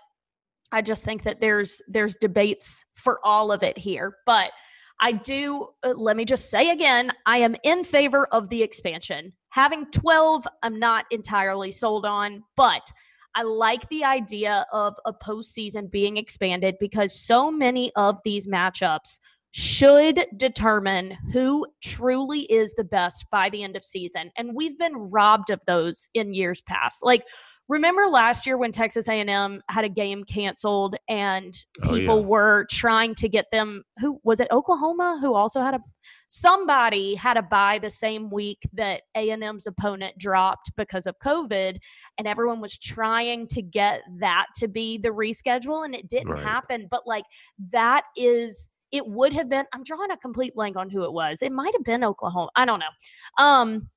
[0.71, 4.15] I just think that there's there's debates for all of it here.
[4.25, 4.51] But
[4.99, 9.33] I do, uh, let me just say again, I am in favor of the expansion.
[9.51, 12.91] Having 12, I'm not entirely sold on, but
[13.35, 19.19] I like the idea of a postseason being expanded because so many of these matchups
[19.51, 24.31] should determine who truly is the best by the end of season.
[24.37, 27.03] And we've been robbed of those in years past.
[27.03, 27.23] Like
[27.69, 32.25] remember last year when texas a&m had a game canceled and people oh, yeah.
[32.25, 35.79] were trying to get them who was it oklahoma who also had a
[36.27, 41.77] somebody had a bye the same week that a&m's opponent dropped because of covid
[42.17, 46.43] and everyone was trying to get that to be the reschedule and it didn't right.
[46.43, 47.23] happen but like
[47.71, 51.41] that is it would have been, I'm drawing a complete blank on who it was.
[51.41, 52.49] It might have been Oklahoma.
[52.55, 53.43] I don't know.
[53.43, 53.89] Um,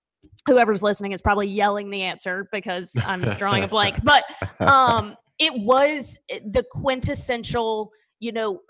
[0.46, 3.98] whoever's listening is probably yelling the answer because I'm drawing a blank.
[4.04, 4.24] But
[4.60, 8.60] um, it was eh, the quintessential, you know,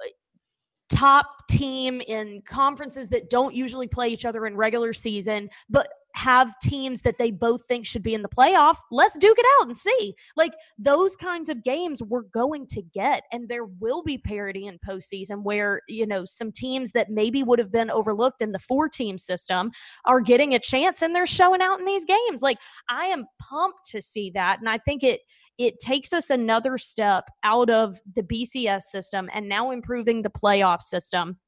[0.90, 6.58] top team in conferences that don't usually play each other in regular season, but have
[6.60, 8.76] teams that they both think should be in the playoff.
[8.90, 10.14] Let's duke it out and see.
[10.36, 14.78] Like those kinds of games we're going to get, and there will be parity in
[14.86, 18.88] postseason where you know some teams that maybe would have been overlooked in the four
[18.88, 19.70] team system
[20.04, 22.42] are getting a chance and they're showing out in these games.
[22.42, 25.20] Like I am pumped to see that, and I think it
[25.58, 30.80] it takes us another step out of the BCS system and now improving the playoff
[30.80, 31.38] system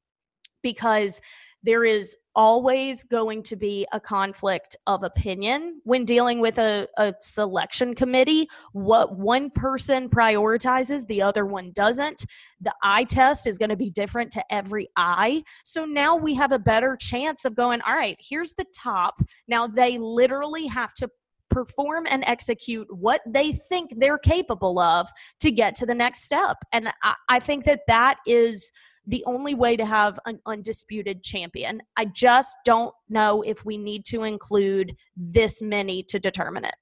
[0.61, 1.21] because
[1.63, 7.13] there is always going to be a conflict of opinion when dealing with a, a,
[7.21, 8.47] selection committee.
[8.73, 12.25] What one person prioritizes, the other one doesn't.
[12.61, 15.43] The eye test is going to be different to every eye.
[15.63, 19.21] So now we have a better chance of going, all right, here's the top.
[19.47, 21.09] Now they literally have to
[21.49, 25.07] perform and execute what they think they're capable of
[25.39, 26.57] to get to the next step.
[26.73, 28.71] And I, I think that that is
[29.07, 31.81] the only way to have an undisputed champion.
[31.97, 36.75] I just don't know if we need to include this many to determine it.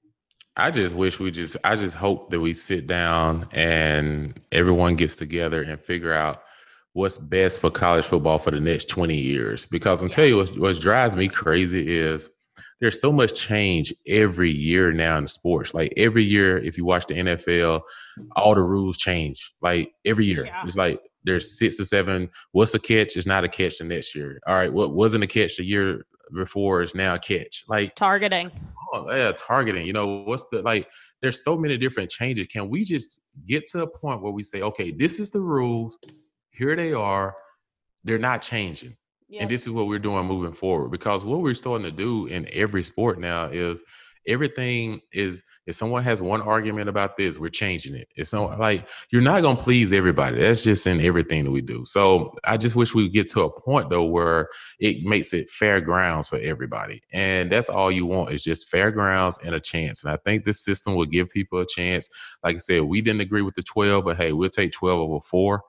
[0.56, 5.16] I just wish we just, I just hope that we sit down and everyone gets
[5.16, 6.42] together and figure out
[6.92, 9.66] what's best for college football for the next 20 years.
[9.66, 10.14] Because I'm yeah.
[10.14, 12.30] telling you, what, what drives me crazy is
[12.80, 15.74] there's so much change every year now in sports.
[15.74, 17.82] Like every year, if you watch the NFL,
[18.36, 19.52] all the rules change.
[19.60, 20.62] Like every year, yeah.
[20.64, 22.30] it's like there's six or seven.
[22.52, 24.40] What's a catch is not a catch the next year.
[24.46, 27.64] All right, what wasn't a catch the year before is now a catch.
[27.68, 28.50] Like targeting.
[28.92, 29.86] Oh, yeah, targeting.
[29.86, 30.88] You know, what's the like?
[31.20, 32.46] There's so many different changes.
[32.46, 35.98] Can we just get to a point where we say, okay, this is the rules.
[36.50, 37.34] Here they are.
[38.04, 38.96] They're not changing.
[39.28, 39.42] Yep.
[39.42, 40.90] And this is what we're doing moving forward.
[40.90, 43.82] Because what we're starting to do in every sport now is
[44.26, 48.08] everything is if someone has one argument about this, we're changing it.
[48.16, 50.40] It's so like you're not gonna please everybody.
[50.40, 51.84] That's just in everything that we do.
[51.84, 55.80] So I just wish we get to a point though where it makes it fair
[55.80, 57.02] grounds for everybody.
[57.12, 60.04] And that's all you want is just fair grounds and a chance.
[60.04, 62.08] And I think this system will give people a chance.
[62.42, 65.20] Like I said, we didn't agree with the 12, but hey, we'll take 12 over
[65.20, 65.62] four.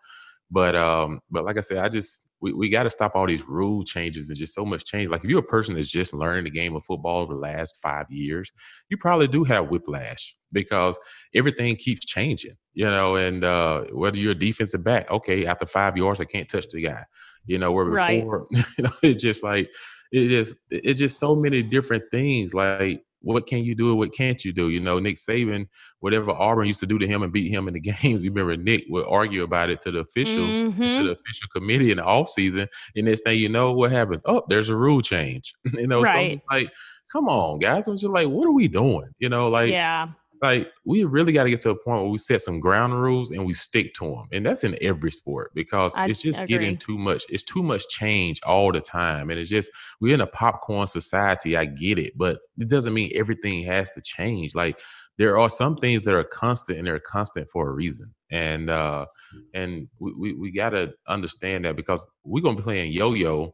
[0.52, 3.48] But um, but like I said, I just we, we got to stop all these
[3.48, 5.10] rule changes and just so much change.
[5.10, 7.78] Like if you're a person that's just learning the game of football over the last
[7.82, 8.52] five years,
[8.88, 11.00] you probably do have whiplash because
[11.34, 15.98] everything keeps changing, you know, and uh, whether you're a defensive back, okay, after five
[15.98, 17.04] yards, I can't touch the guy,
[17.48, 18.66] you know, where before, right.
[18.78, 19.68] you know, it's just like,
[20.12, 22.54] it just, it's just so many different things.
[22.54, 24.70] Like what can you do and what can't you do?
[24.70, 25.68] You know, Nick Saban,
[26.00, 28.56] whatever Auburn used to do to him and beat him in the games, you remember
[28.56, 30.82] Nick would argue about it to the officials, mm-hmm.
[30.82, 32.68] to the official committee in the offseason.
[32.96, 34.22] And next thing you know, what happens?
[34.26, 35.54] Oh, there's a rule change.
[35.74, 36.40] you know, right.
[36.40, 36.72] so like,
[37.12, 37.88] come on, guys.
[37.88, 39.10] I'm just like, what are we doing?
[39.20, 40.10] You know, like, yeah
[40.42, 43.32] like we really got to get to a point where we set some ground rules
[43.32, 46.48] and we stick to them and that's in every sport because I it's just agree.
[46.48, 49.70] getting too much it's too much change all the time and it's just
[50.00, 54.02] we're in a popcorn society i get it but it doesn't mean everything has to
[54.02, 54.80] change like
[55.18, 59.06] there are some things that are constant and they're constant for a reason and uh
[59.54, 63.54] and we we, we got to understand that because we're going to be playing yo-yo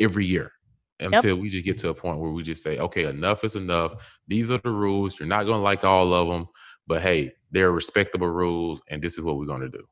[0.00, 0.52] every year
[1.00, 1.42] until yep.
[1.42, 3.94] we just get to a point where we just say, okay, enough is enough.
[4.28, 5.18] These are the rules.
[5.18, 6.48] You're not going to like all of them,
[6.86, 9.84] but hey, they're respectable rules, and this is what we're going to do.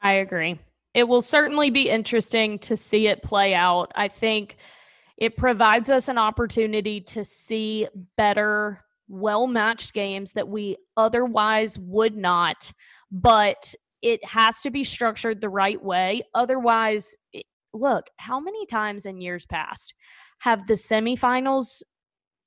[0.00, 0.58] I agree.
[0.94, 3.92] It will certainly be interesting to see it play out.
[3.94, 4.56] I think
[5.16, 12.16] it provides us an opportunity to see better, well matched games that we otherwise would
[12.16, 12.72] not,
[13.10, 16.22] but it has to be structured the right way.
[16.34, 17.14] Otherwise,
[17.82, 19.92] look, how many times in years past
[20.38, 21.82] have the semifinals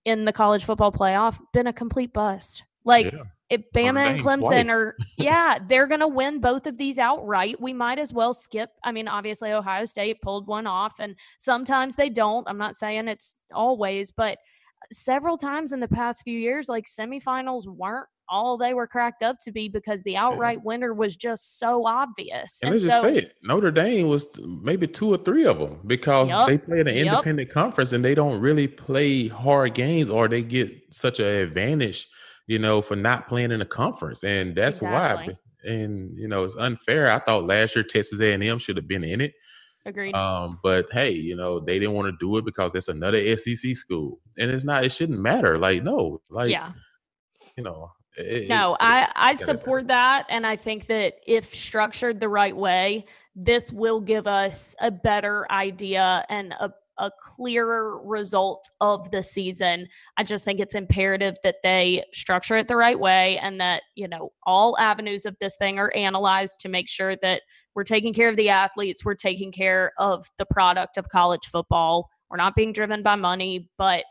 [0.06, 2.64] in the college football playoff been a complete bust?
[2.86, 3.24] Like yeah.
[3.50, 4.70] if Bama and Clemson twice.
[4.70, 7.60] are yeah, they're gonna win both of these outright.
[7.60, 8.70] We might as well skip.
[8.84, 12.48] I mean, obviously Ohio State pulled one off, and sometimes they don't.
[12.48, 14.38] I'm not saying it's always, but
[14.92, 19.38] several times in the past few years, like semifinals weren't all they were cracked up
[19.40, 20.26] to be because the mm-hmm.
[20.26, 22.60] outright winner was just so obvious.
[22.62, 25.60] And, and let's so, just say it, Notre Dame was maybe two or three of
[25.60, 27.54] them because yep, they play in an independent yep.
[27.54, 32.08] conference and they don't really play hard games or they get such an advantage,
[32.48, 35.34] you know, for not playing in a conference, and that's exactly.
[35.34, 35.72] why.
[35.72, 37.10] And you know, it's unfair.
[37.10, 39.34] I thought last year Texas A&M should have been in it.
[39.86, 40.16] Agreed.
[40.16, 43.76] Um, but hey, you know, they didn't want to do it because it's another SEC
[43.76, 44.84] school, and it's not.
[44.84, 45.58] It shouldn't matter.
[45.58, 46.72] Like, no, like, yeah,
[47.56, 47.92] you know.
[48.18, 52.56] It, no, it, I I support that, and I think that if structured the right
[52.56, 53.06] way,
[53.36, 59.88] this will give us a better idea and a a clearer result of the season.
[60.18, 64.08] I just think it's imperative that they structure it the right way and that, you
[64.08, 67.42] know, all avenues of this thing are analyzed to make sure that
[67.76, 72.10] we're taking care of the athletes, we're taking care of the product of college football.
[72.30, 74.06] We're not being driven by money, but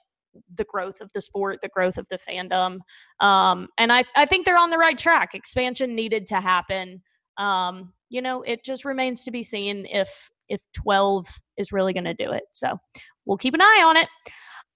[0.56, 2.78] the growth of the sport, the growth of the fandom.
[3.20, 5.34] Um, and I, I think they're on the right track.
[5.34, 7.02] Expansion needed to happen.
[7.36, 12.04] Um, you know, it just remains to be seen if if 12 is really going
[12.04, 12.44] to do it.
[12.52, 12.78] So
[13.24, 14.08] we'll keep an eye on it.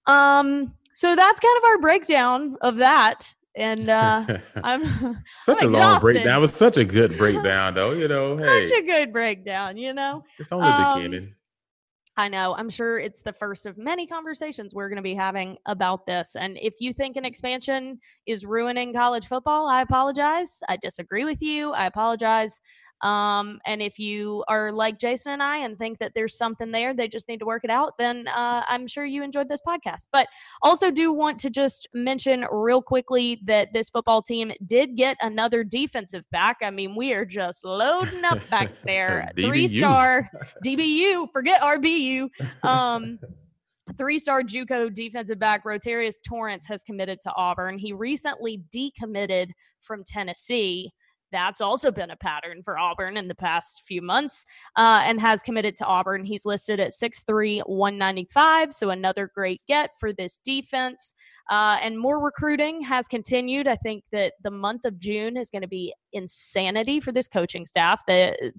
[0.05, 4.25] Um, so that's kind of our breakdown of that and uh,
[4.63, 4.83] I'm
[5.43, 6.37] such I'm a long breakdown.
[6.37, 7.91] It was such a good breakdown, though.
[7.91, 9.77] You know, hey, such a good breakdown.
[9.77, 11.35] You know, it's only um, beginning.
[12.17, 12.53] I know.
[12.57, 16.35] I'm sure it's the first of many conversations we're going to be having about this.
[16.37, 20.59] And if you think an expansion is ruining college football, I apologize.
[20.67, 21.71] I disagree with you.
[21.71, 22.59] I apologize.
[23.01, 26.93] Um, and if you are like Jason and I and think that there's something there,
[26.93, 30.07] they just need to work it out, then uh, I'm sure you enjoyed this podcast.
[30.11, 30.27] But
[30.61, 35.63] also, do want to just mention real quickly that this football team did get another
[35.63, 36.57] defensive back.
[36.61, 39.31] I mean, we are just loading up back there.
[39.35, 40.29] Three star
[40.65, 42.29] DBU, forget RBU.
[42.63, 43.19] Um,
[43.97, 47.79] Three star Juco defensive back Rotarius Torrance has committed to Auburn.
[47.79, 50.91] He recently decommitted from Tennessee
[51.31, 55.41] that's also been a pattern for Auburn in the past few months uh, and has
[55.41, 56.25] committed to Auburn.
[56.25, 58.73] He's listed at 6'3, 195.
[58.73, 61.13] So another great get for this defense.
[61.49, 63.67] Uh, and more recruiting has continued.
[63.67, 67.65] I think that the month of June is going to be insanity for this coaching
[67.65, 68.03] staff.
[68.05, 68.53] The,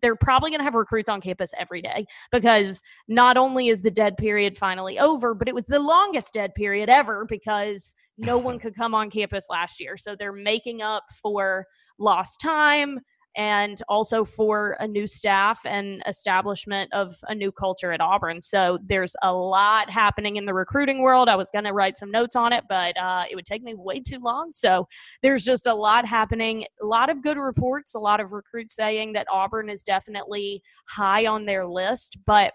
[0.00, 3.90] they're probably going to have recruits on campus every day because not only is the
[3.90, 8.58] dead period finally over, but it was the longest dead period ever because no one
[8.60, 9.96] could come on campus last year.
[9.96, 11.66] So they're making up for
[11.98, 13.00] lost time
[13.36, 18.42] and also for a new staff and establishment of a new culture at Auburn.
[18.42, 21.28] So there's a lot happening in the recruiting world.
[21.28, 23.74] I was going to write some notes on it, but uh, it would take me
[23.74, 24.52] way too long.
[24.52, 24.86] So
[25.22, 29.14] there's just a lot happening, a lot of good reports, a lot of recruits saying
[29.14, 32.18] that Auburn is definitely high on their list.
[32.26, 32.52] But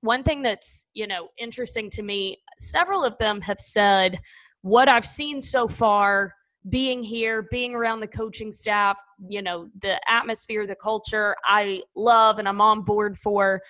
[0.00, 4.18] one thing that's, you know, interesting to me, several of them have said,
[4.62, 6.34] what I've seen so far
[6.68, 12.38] being here, being around the coaching staff, you know, the atmosphere, the culture, I love
[12.38, 13.60] and I'm on board for.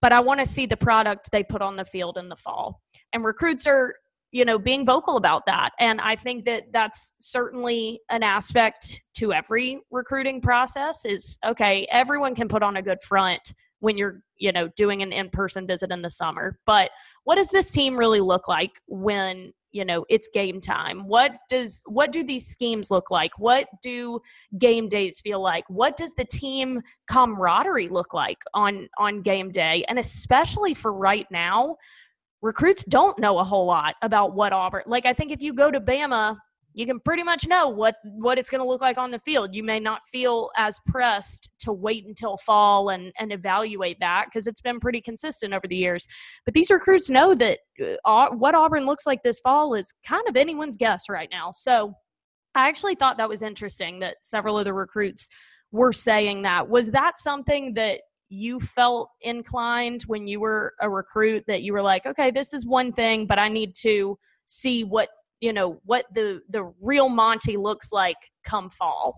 [0.00, 2.80] But I want to see the product they put on the field in the fall.
[3.12, 3.94] And recruits are,
[4.32, 5.70] you know, being vocal about that.
[5.78, 12.34] And I think that that's certainly an aspect to every recruiting process is okay, everyone
[12.34, 16.02] can put on a good front when you're you know doing an in-person visit in
[16.02, 16.90] the summer but
[17.24, 21.06] what does this team really look like when you know it's game time.
[21.06, 23.32] What does what do these schemes look like?
[23.38, 24.20] What do
[24.58, 25.64] game days feel like?
[25.68, 29.84] What does the team camaraderie look like on on game day?
[29.88, 31.76] And especially for right now
[32.42, 35.70] recruits don't know a whole lot about what auburn like i think if you go
[35.70, 36.36] to bama
[36.74, 39.54] you can pretty much know what what it's going to look like on the field.
[39.54, 44.46] You may not feel as pressed to wait until fall and and evaluate that because
[44.46, 46.06] it's been pretty consistent over the years.
[46.44, 47.60] But these recruits know that
[48.04, 51.50] uh, what Auburn looks like this fall is kind of anyone's guess right now.
[51.52, 51.94] So
[52.54, 55.28] I actually thought that was interesting that several of the recruits
[55.70, 56.68] were saying that.
[56.68, 61.82] Was that something that you felt inclined when you were a recruit that you were
[61.82, 65.10] like, okay, this is one thing, but I need to see what
[65.42, 69.14] you know what the the real Monty looks like come fall.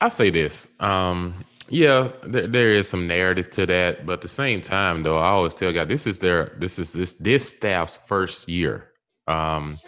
[0.00, 0.68] I'll say this.
[0.80, 5.18] Um, yeah, there, there is some narrative to that, but at the same time, though,
[5.18, 8.90] I always tell guys this is their this is this this staff's first year.
[9.28, 9.78] Um,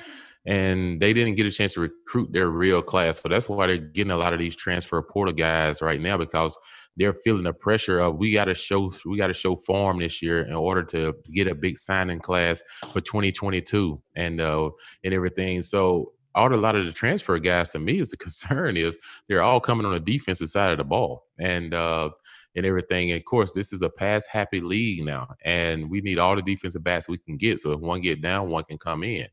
[0.47, 3.21] and they didn't get a chance to recruit their real class.
[3.21, 6.57] So that's why they're getting a lot of these transfer portal guys right now because
[6.97, 10.22] they're feeling the pressure of we got to show we got to show form this
[10.22, 14.70] year in order to get a big signing class for 2022 and uh
[15.05, 15.62] and everything.
[15.62, 18.97] So all a lot of the transfer guys to me is the concern is
[19.28, 22.11] they're all coming on the defensive side of the ball and uh
[22.57, 23.11] and everything.
[23.11, 26.42] And of course, this is a pass happy league now, and we need all the
[26.42, 27.61] defensive backs we can get.
[27.61, 29.28] So if one get down, one can come in.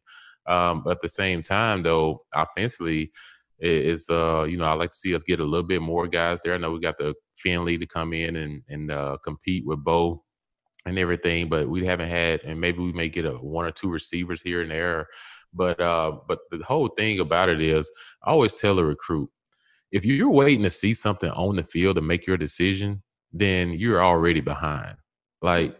[0.45, 3.11] Um, but at the same time, though, offensively,
[3.72, 6.39] is uh, you know I like to see us get a little bit more guys
[6.43, 6.53] there.
[6.53, 10.24] I know we got the Finley to come in and and uh, compete with Bo
[10.86, 13.89] and everything, but we haven't had, and maybe we may get a one or two
[13.89, 15.07] receivers here and there.
[15.53, 17.89] But uh, but the whole thing about it is,
[18.24, 19.30] I always tell a recruit,
[19.91, 24.03] if you're waiting to see something on the field to make your decision, then you're
[24.03, 24.95] already behind.
[25.41, 25.78] Like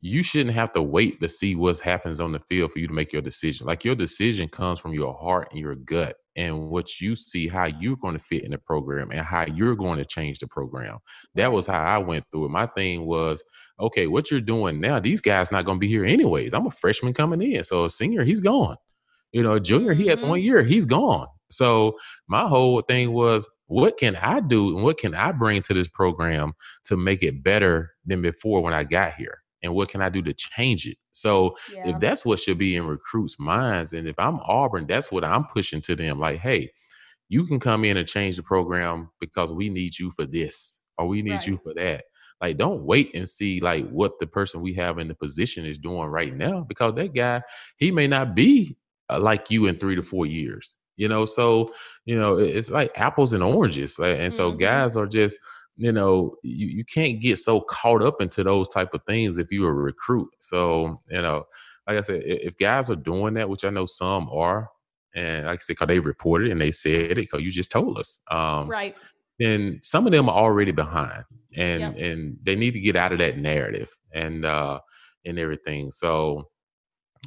[0.00, 2.92] you shouldn't have to wait to see what happens on the field for you to
[2.92, 3.66] make your decision.
[3.66, 7.64] Like your decision comes from your heart and your gut and what you see how
[7.64, 10.98] you're going to fit in the program and how you're going to change the program.
[11.34, 12.50] That was how I went through it.
[12.50, 13.42] My thing was,
[13.80, 16.52] okay, what you're doing now, these guys not going to be here anyways.
[16.52, 17.64] I'm a freshman coming in.
[17.64, 18.76] So a senior, he's gone.
[19.32, 20.30] You know, a junior, he has mm-hmm.
[20.30, 21.26] one year, he's gone.
[21.50, 25.74] So my whole thing was, what can I do and what can I bring to
[25.74, 26.52] this program
[26.84, 29.38] to make it better than before when I got here?
[29.62, 30.98] And what can I do to change it?
[31.12, 31.88] So yeah.
[31.88, 35.44] if that's what should be in recruits' minds, and if I'm Auburn, that's what I'm
[35.44, 36.20] pushing to them.
[36.20, 36.70] Like, hey,
[37.28, 41.08] you can come in and change the program because we need you for this or
[41.08, 41.46] we need right.
[41.46, 42.04] you for that.
[42.40, 45.78] Like, don't wait and see like what the person we have in the position is
[45.78, 47.42] doing right now because that guy
[47.78, 48.76] he may not be
[49.08, 51.72] uh, like you in three to four years you know so
[52.04, 54.60] you know it's like apples and oranges and so mm-hmm.
[54.60, 55.38] guys are just
[55.76, 59.48] you know you, you can't get so caught up into those type of things if
[59.50, 60.30] you're a recruit.
[60.40, 61.46] So you know
[61.86, 64.68] like i said if guys are doing that which i know some are
[65.14, 67.96] and like i said because they reported and they said it because you just told
[67.96, 68.96] us um, right.
[69.38, 71.22] then some of them are already behind
[71.54, 71.96] and yep.
[71.96, 74.80] and they need to get out of that narrative and uh
[75.26, 75.90] and everything.
[75.90, 76.48] So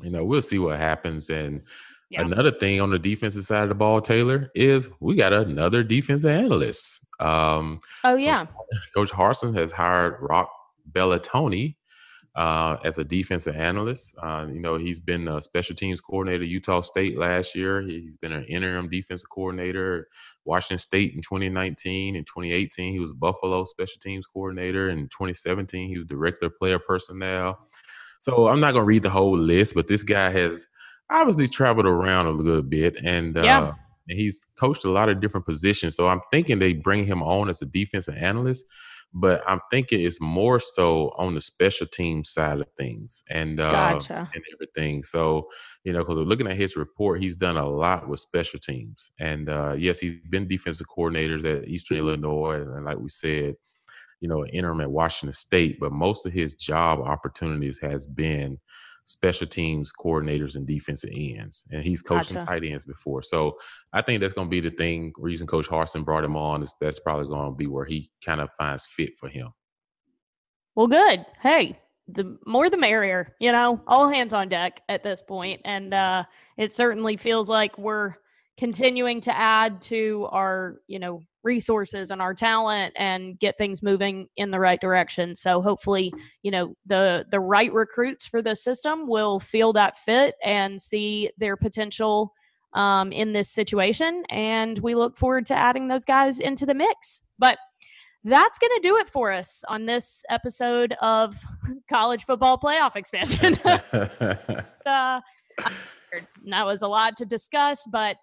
[0.01, 1.61] you know we'll see what happens and
[2.10, 2.22] yeah.
[2.22, 6.32] Another thing on the defensive side of the ball, Taylor, is we got another defensive
[6.32, 7.05] analyst.
[7.20, 10.49] Um, oh yeah, Coach, Coach Harsin has hired Roc
[10.91, 11.76] Bellantoni
[12.36, 14.16] uh, as a defensive analyst.
[14.22, 17.82] Uh, you know, he's been a special teams coordinator at Utah State last year.
[17.82, 20.07] He's been an interim defensive coordinator
[20.45, 22.16] Washington State in 2019.
[22.16, 24.89] In 2018, he was Buffalo special teams coordinator.
[24.89, 27.60] In 2017, he was director of player personnel.
[28.20, 30.66] So I'm not going to read the whole list, but this guy has
[31.10, 33.62] obviously traveled around a little bit and yeah.
[33.62, 33.74] uh,
[34.10, 35.95] and he's coached a lot of different positions.
[35.95, 38.66] So I'm thinking they bring him on as a defensive analyst,
[39.14, 43.72] but I'm thinking it's more so on the special team side of things and uh,
[43.72, 44.30] gotcha.
[44.34, 45.03] and everything.
[45.03, 45.47] So
[45.84, 49.49] you know, because looking at his report, he's done a lot with special teams, and
[49.49, 53.55] uh, yes, he's been defensive coordinators at Eastern Illinois, and like we said,
[54.20, 58.60] you know, interim at Washington State, but most of his job opportunities has been
[59.10, 62.45] special teams coordinators and defensive ends, and he's coached gotcha.
[62.45, 63.24] tight ends before.
[63.24, 63.57] So
[63.91, 65.12] I think that's going to be the thing.
[65.18, 68.39] Reason Coach Harsin brought him on is that's probably going to be where he kind
[68.39, 69.49] of finds fit for him.
[70.76, 71.26] Well, good.
[71.41, 73.36] Hey, the more the merrier.
[73.39, 76.24] You know, all hands on deck at this point, and uh,
[76.55, 78.14] it certainly feels like we're
[78.60, 84.28] continuing to add to our you know resources and our talent and get things moving
[84.36, 85.34] in the right direction.
[85.34, 90.36] So hopefully you know the the right recruits for the system will feel that fit
[90.43, 92.34] and see their potential
[92.74, 94.24] um, in this situation.
[94.30, 97.22] And we look forward to adding those guys into the mix.
[97.39, 97.57] But
[98.26, 101.38] that's going to do it for us on this episode of
[101.89, 103.57] college football playoff expansion.
[104.86, 105.22] Uh,
[106.49, 108.16] that was a lot to discuss but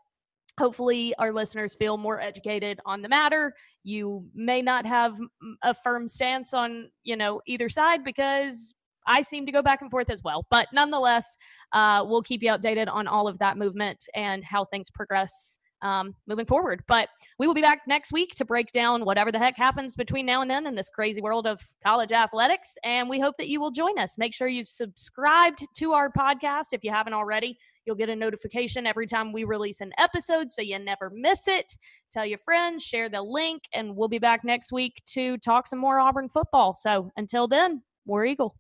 [0.59, 3.55] hopefully our listeners feel more educated on the matter.
[3.85, 5.19] You may not have
[5.63, 8.75] a firm stance on you know either side because
[9.07, 10.47] i seem to go back and forth as well.
[10.51, 11.37] But nonetheless
[11.73, 16.15] uh, we'll keep you updated on all of that movement and how things progress um,
[16.27, 16.83] moving forward.
[16.89, 17.09] But
[17.39, 20.43] we will be back next week to break down whatever the heck happens between now
[20.43, 22.77] and then in this crazy world of college athletics.
[22.85, 24.19] And we hope that you will join us.
[24.19, 27.59] Make sure you've subscribed to our podcast if you haven't already.
[27.85, 31.75] You'll get a notification every time we release an episode so you never miss it.
[32.11, 35.79] Tell your friends, share the link, and we'll be back next week to talk some
[35.79, 36.75] more Auburn football.
[36.75, 38.57] So until then, War Eagle.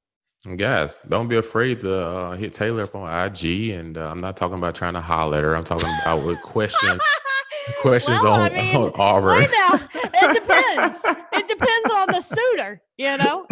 [0.56, 4.36] Guys, don't be afraid to uh, hit Taylor up on IG, and uh, I'm not
[4.36, 5.56] talking about trying to holler at her.
[5.56, 7.00] I'm talking about with questions,
[7.82, 9.40] questions well, on, I mean, on Auburn.
[9.42, 11.04] now, it depends.
[11.32, 13.44] it depends on the suitor, you know.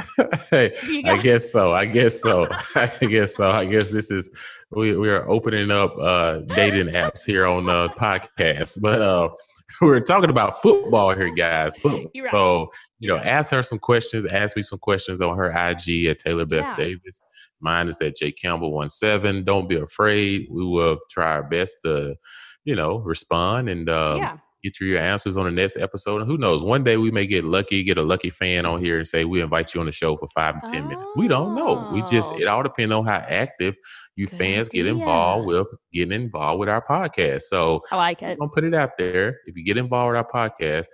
[0.50, 1.72] hey, got- I guess so.
[1.72, 2.46] I guess so.
[2.76, 3.50] I guess so.
[3.50, 4.30] I guess this is
[4.70, 9.32] we we are opening up uh, dating apps here on the podcast, but.
[9.70, 11.76] Uh we're talking about football here, guys.
[11.76, 12.10] Football.
[12.14, 12.30] Right.
[12.30, 14.26] So, you know, ask her some questions.
[14.26, 16.76] Ask me some questions on her IG at Taylor Beth yeah.
[16.76, 17.22] Davis.
[17.60, 19.44] Mine is at J Campbell one seven.
[19.44, 20.48] Don't be afraid.
[20.50, 22.16] We will try our best to,
[22.64, 24.36] you know, respond and um, yeah.
[24.64, 26.22] Get you your answers on the next episode.
[26.22, 28.96] And who knows, one day we may get lucky, get a lucky fan on here
[28.96, 30.88] and say, we invite you on the show for five to 10 oh.
[30.88, 31.12] minutes.
[31.16, 31.90] We don't know.
[31.92, 32.38] We just, oh.
[32.38, 33.76] it all depends on how active
[34.16, 34.84] you Good fans idea.
[34.84, 37.42] get involved with getting involved with our podcast.
[37.42, 38.32] So I like it.
[38.32, 39.40] I'm gonna put it out there.
[39.46, 40.86] If you get involved with our podcast,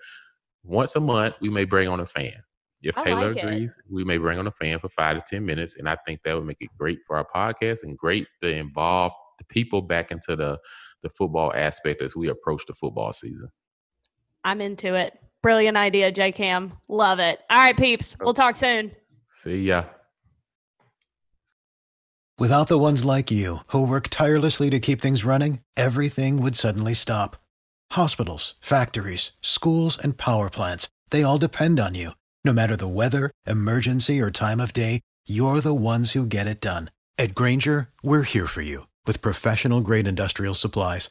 [0.64, 2.42] once a month, we may bring on a fan.
[2.82, 3.92] If Taylor like agrees, it.
[3.92, 5.76] we may bring on a fan for five to 10 minutes.
[5.76, 9.12] And I think that would make it great for our podcast and great to involve
[9.38, 10.58] the people back into the,
[11.02, 13.50] the football aspect as we approach the football season.
[14.44, 15.18] I'm into it.
[15.42, 16.72] Brilliant idea, J Cam.
[16.88, 17.40] Love it.
[17.50, 18.16] All right, peeps.
[18.20, 18.92] We'll talk soon.
[19.28, 19.84] See ya.
[22.38, 26.94] Without the ones like you who work tirelessly to keep things running, everything would suddenly
[26.94, 27.36] stop.
[27.92, 32.12] Hospitals, factories, schools, and power plants, they all depend on you.
[32.44, 36.60] No matter the weather, emergency, or time of day, you're the ones who get it
[36.62, 36.90] done.
[37.18, 41.10] At Grainger, we're here for you with professional grade industrial supplies.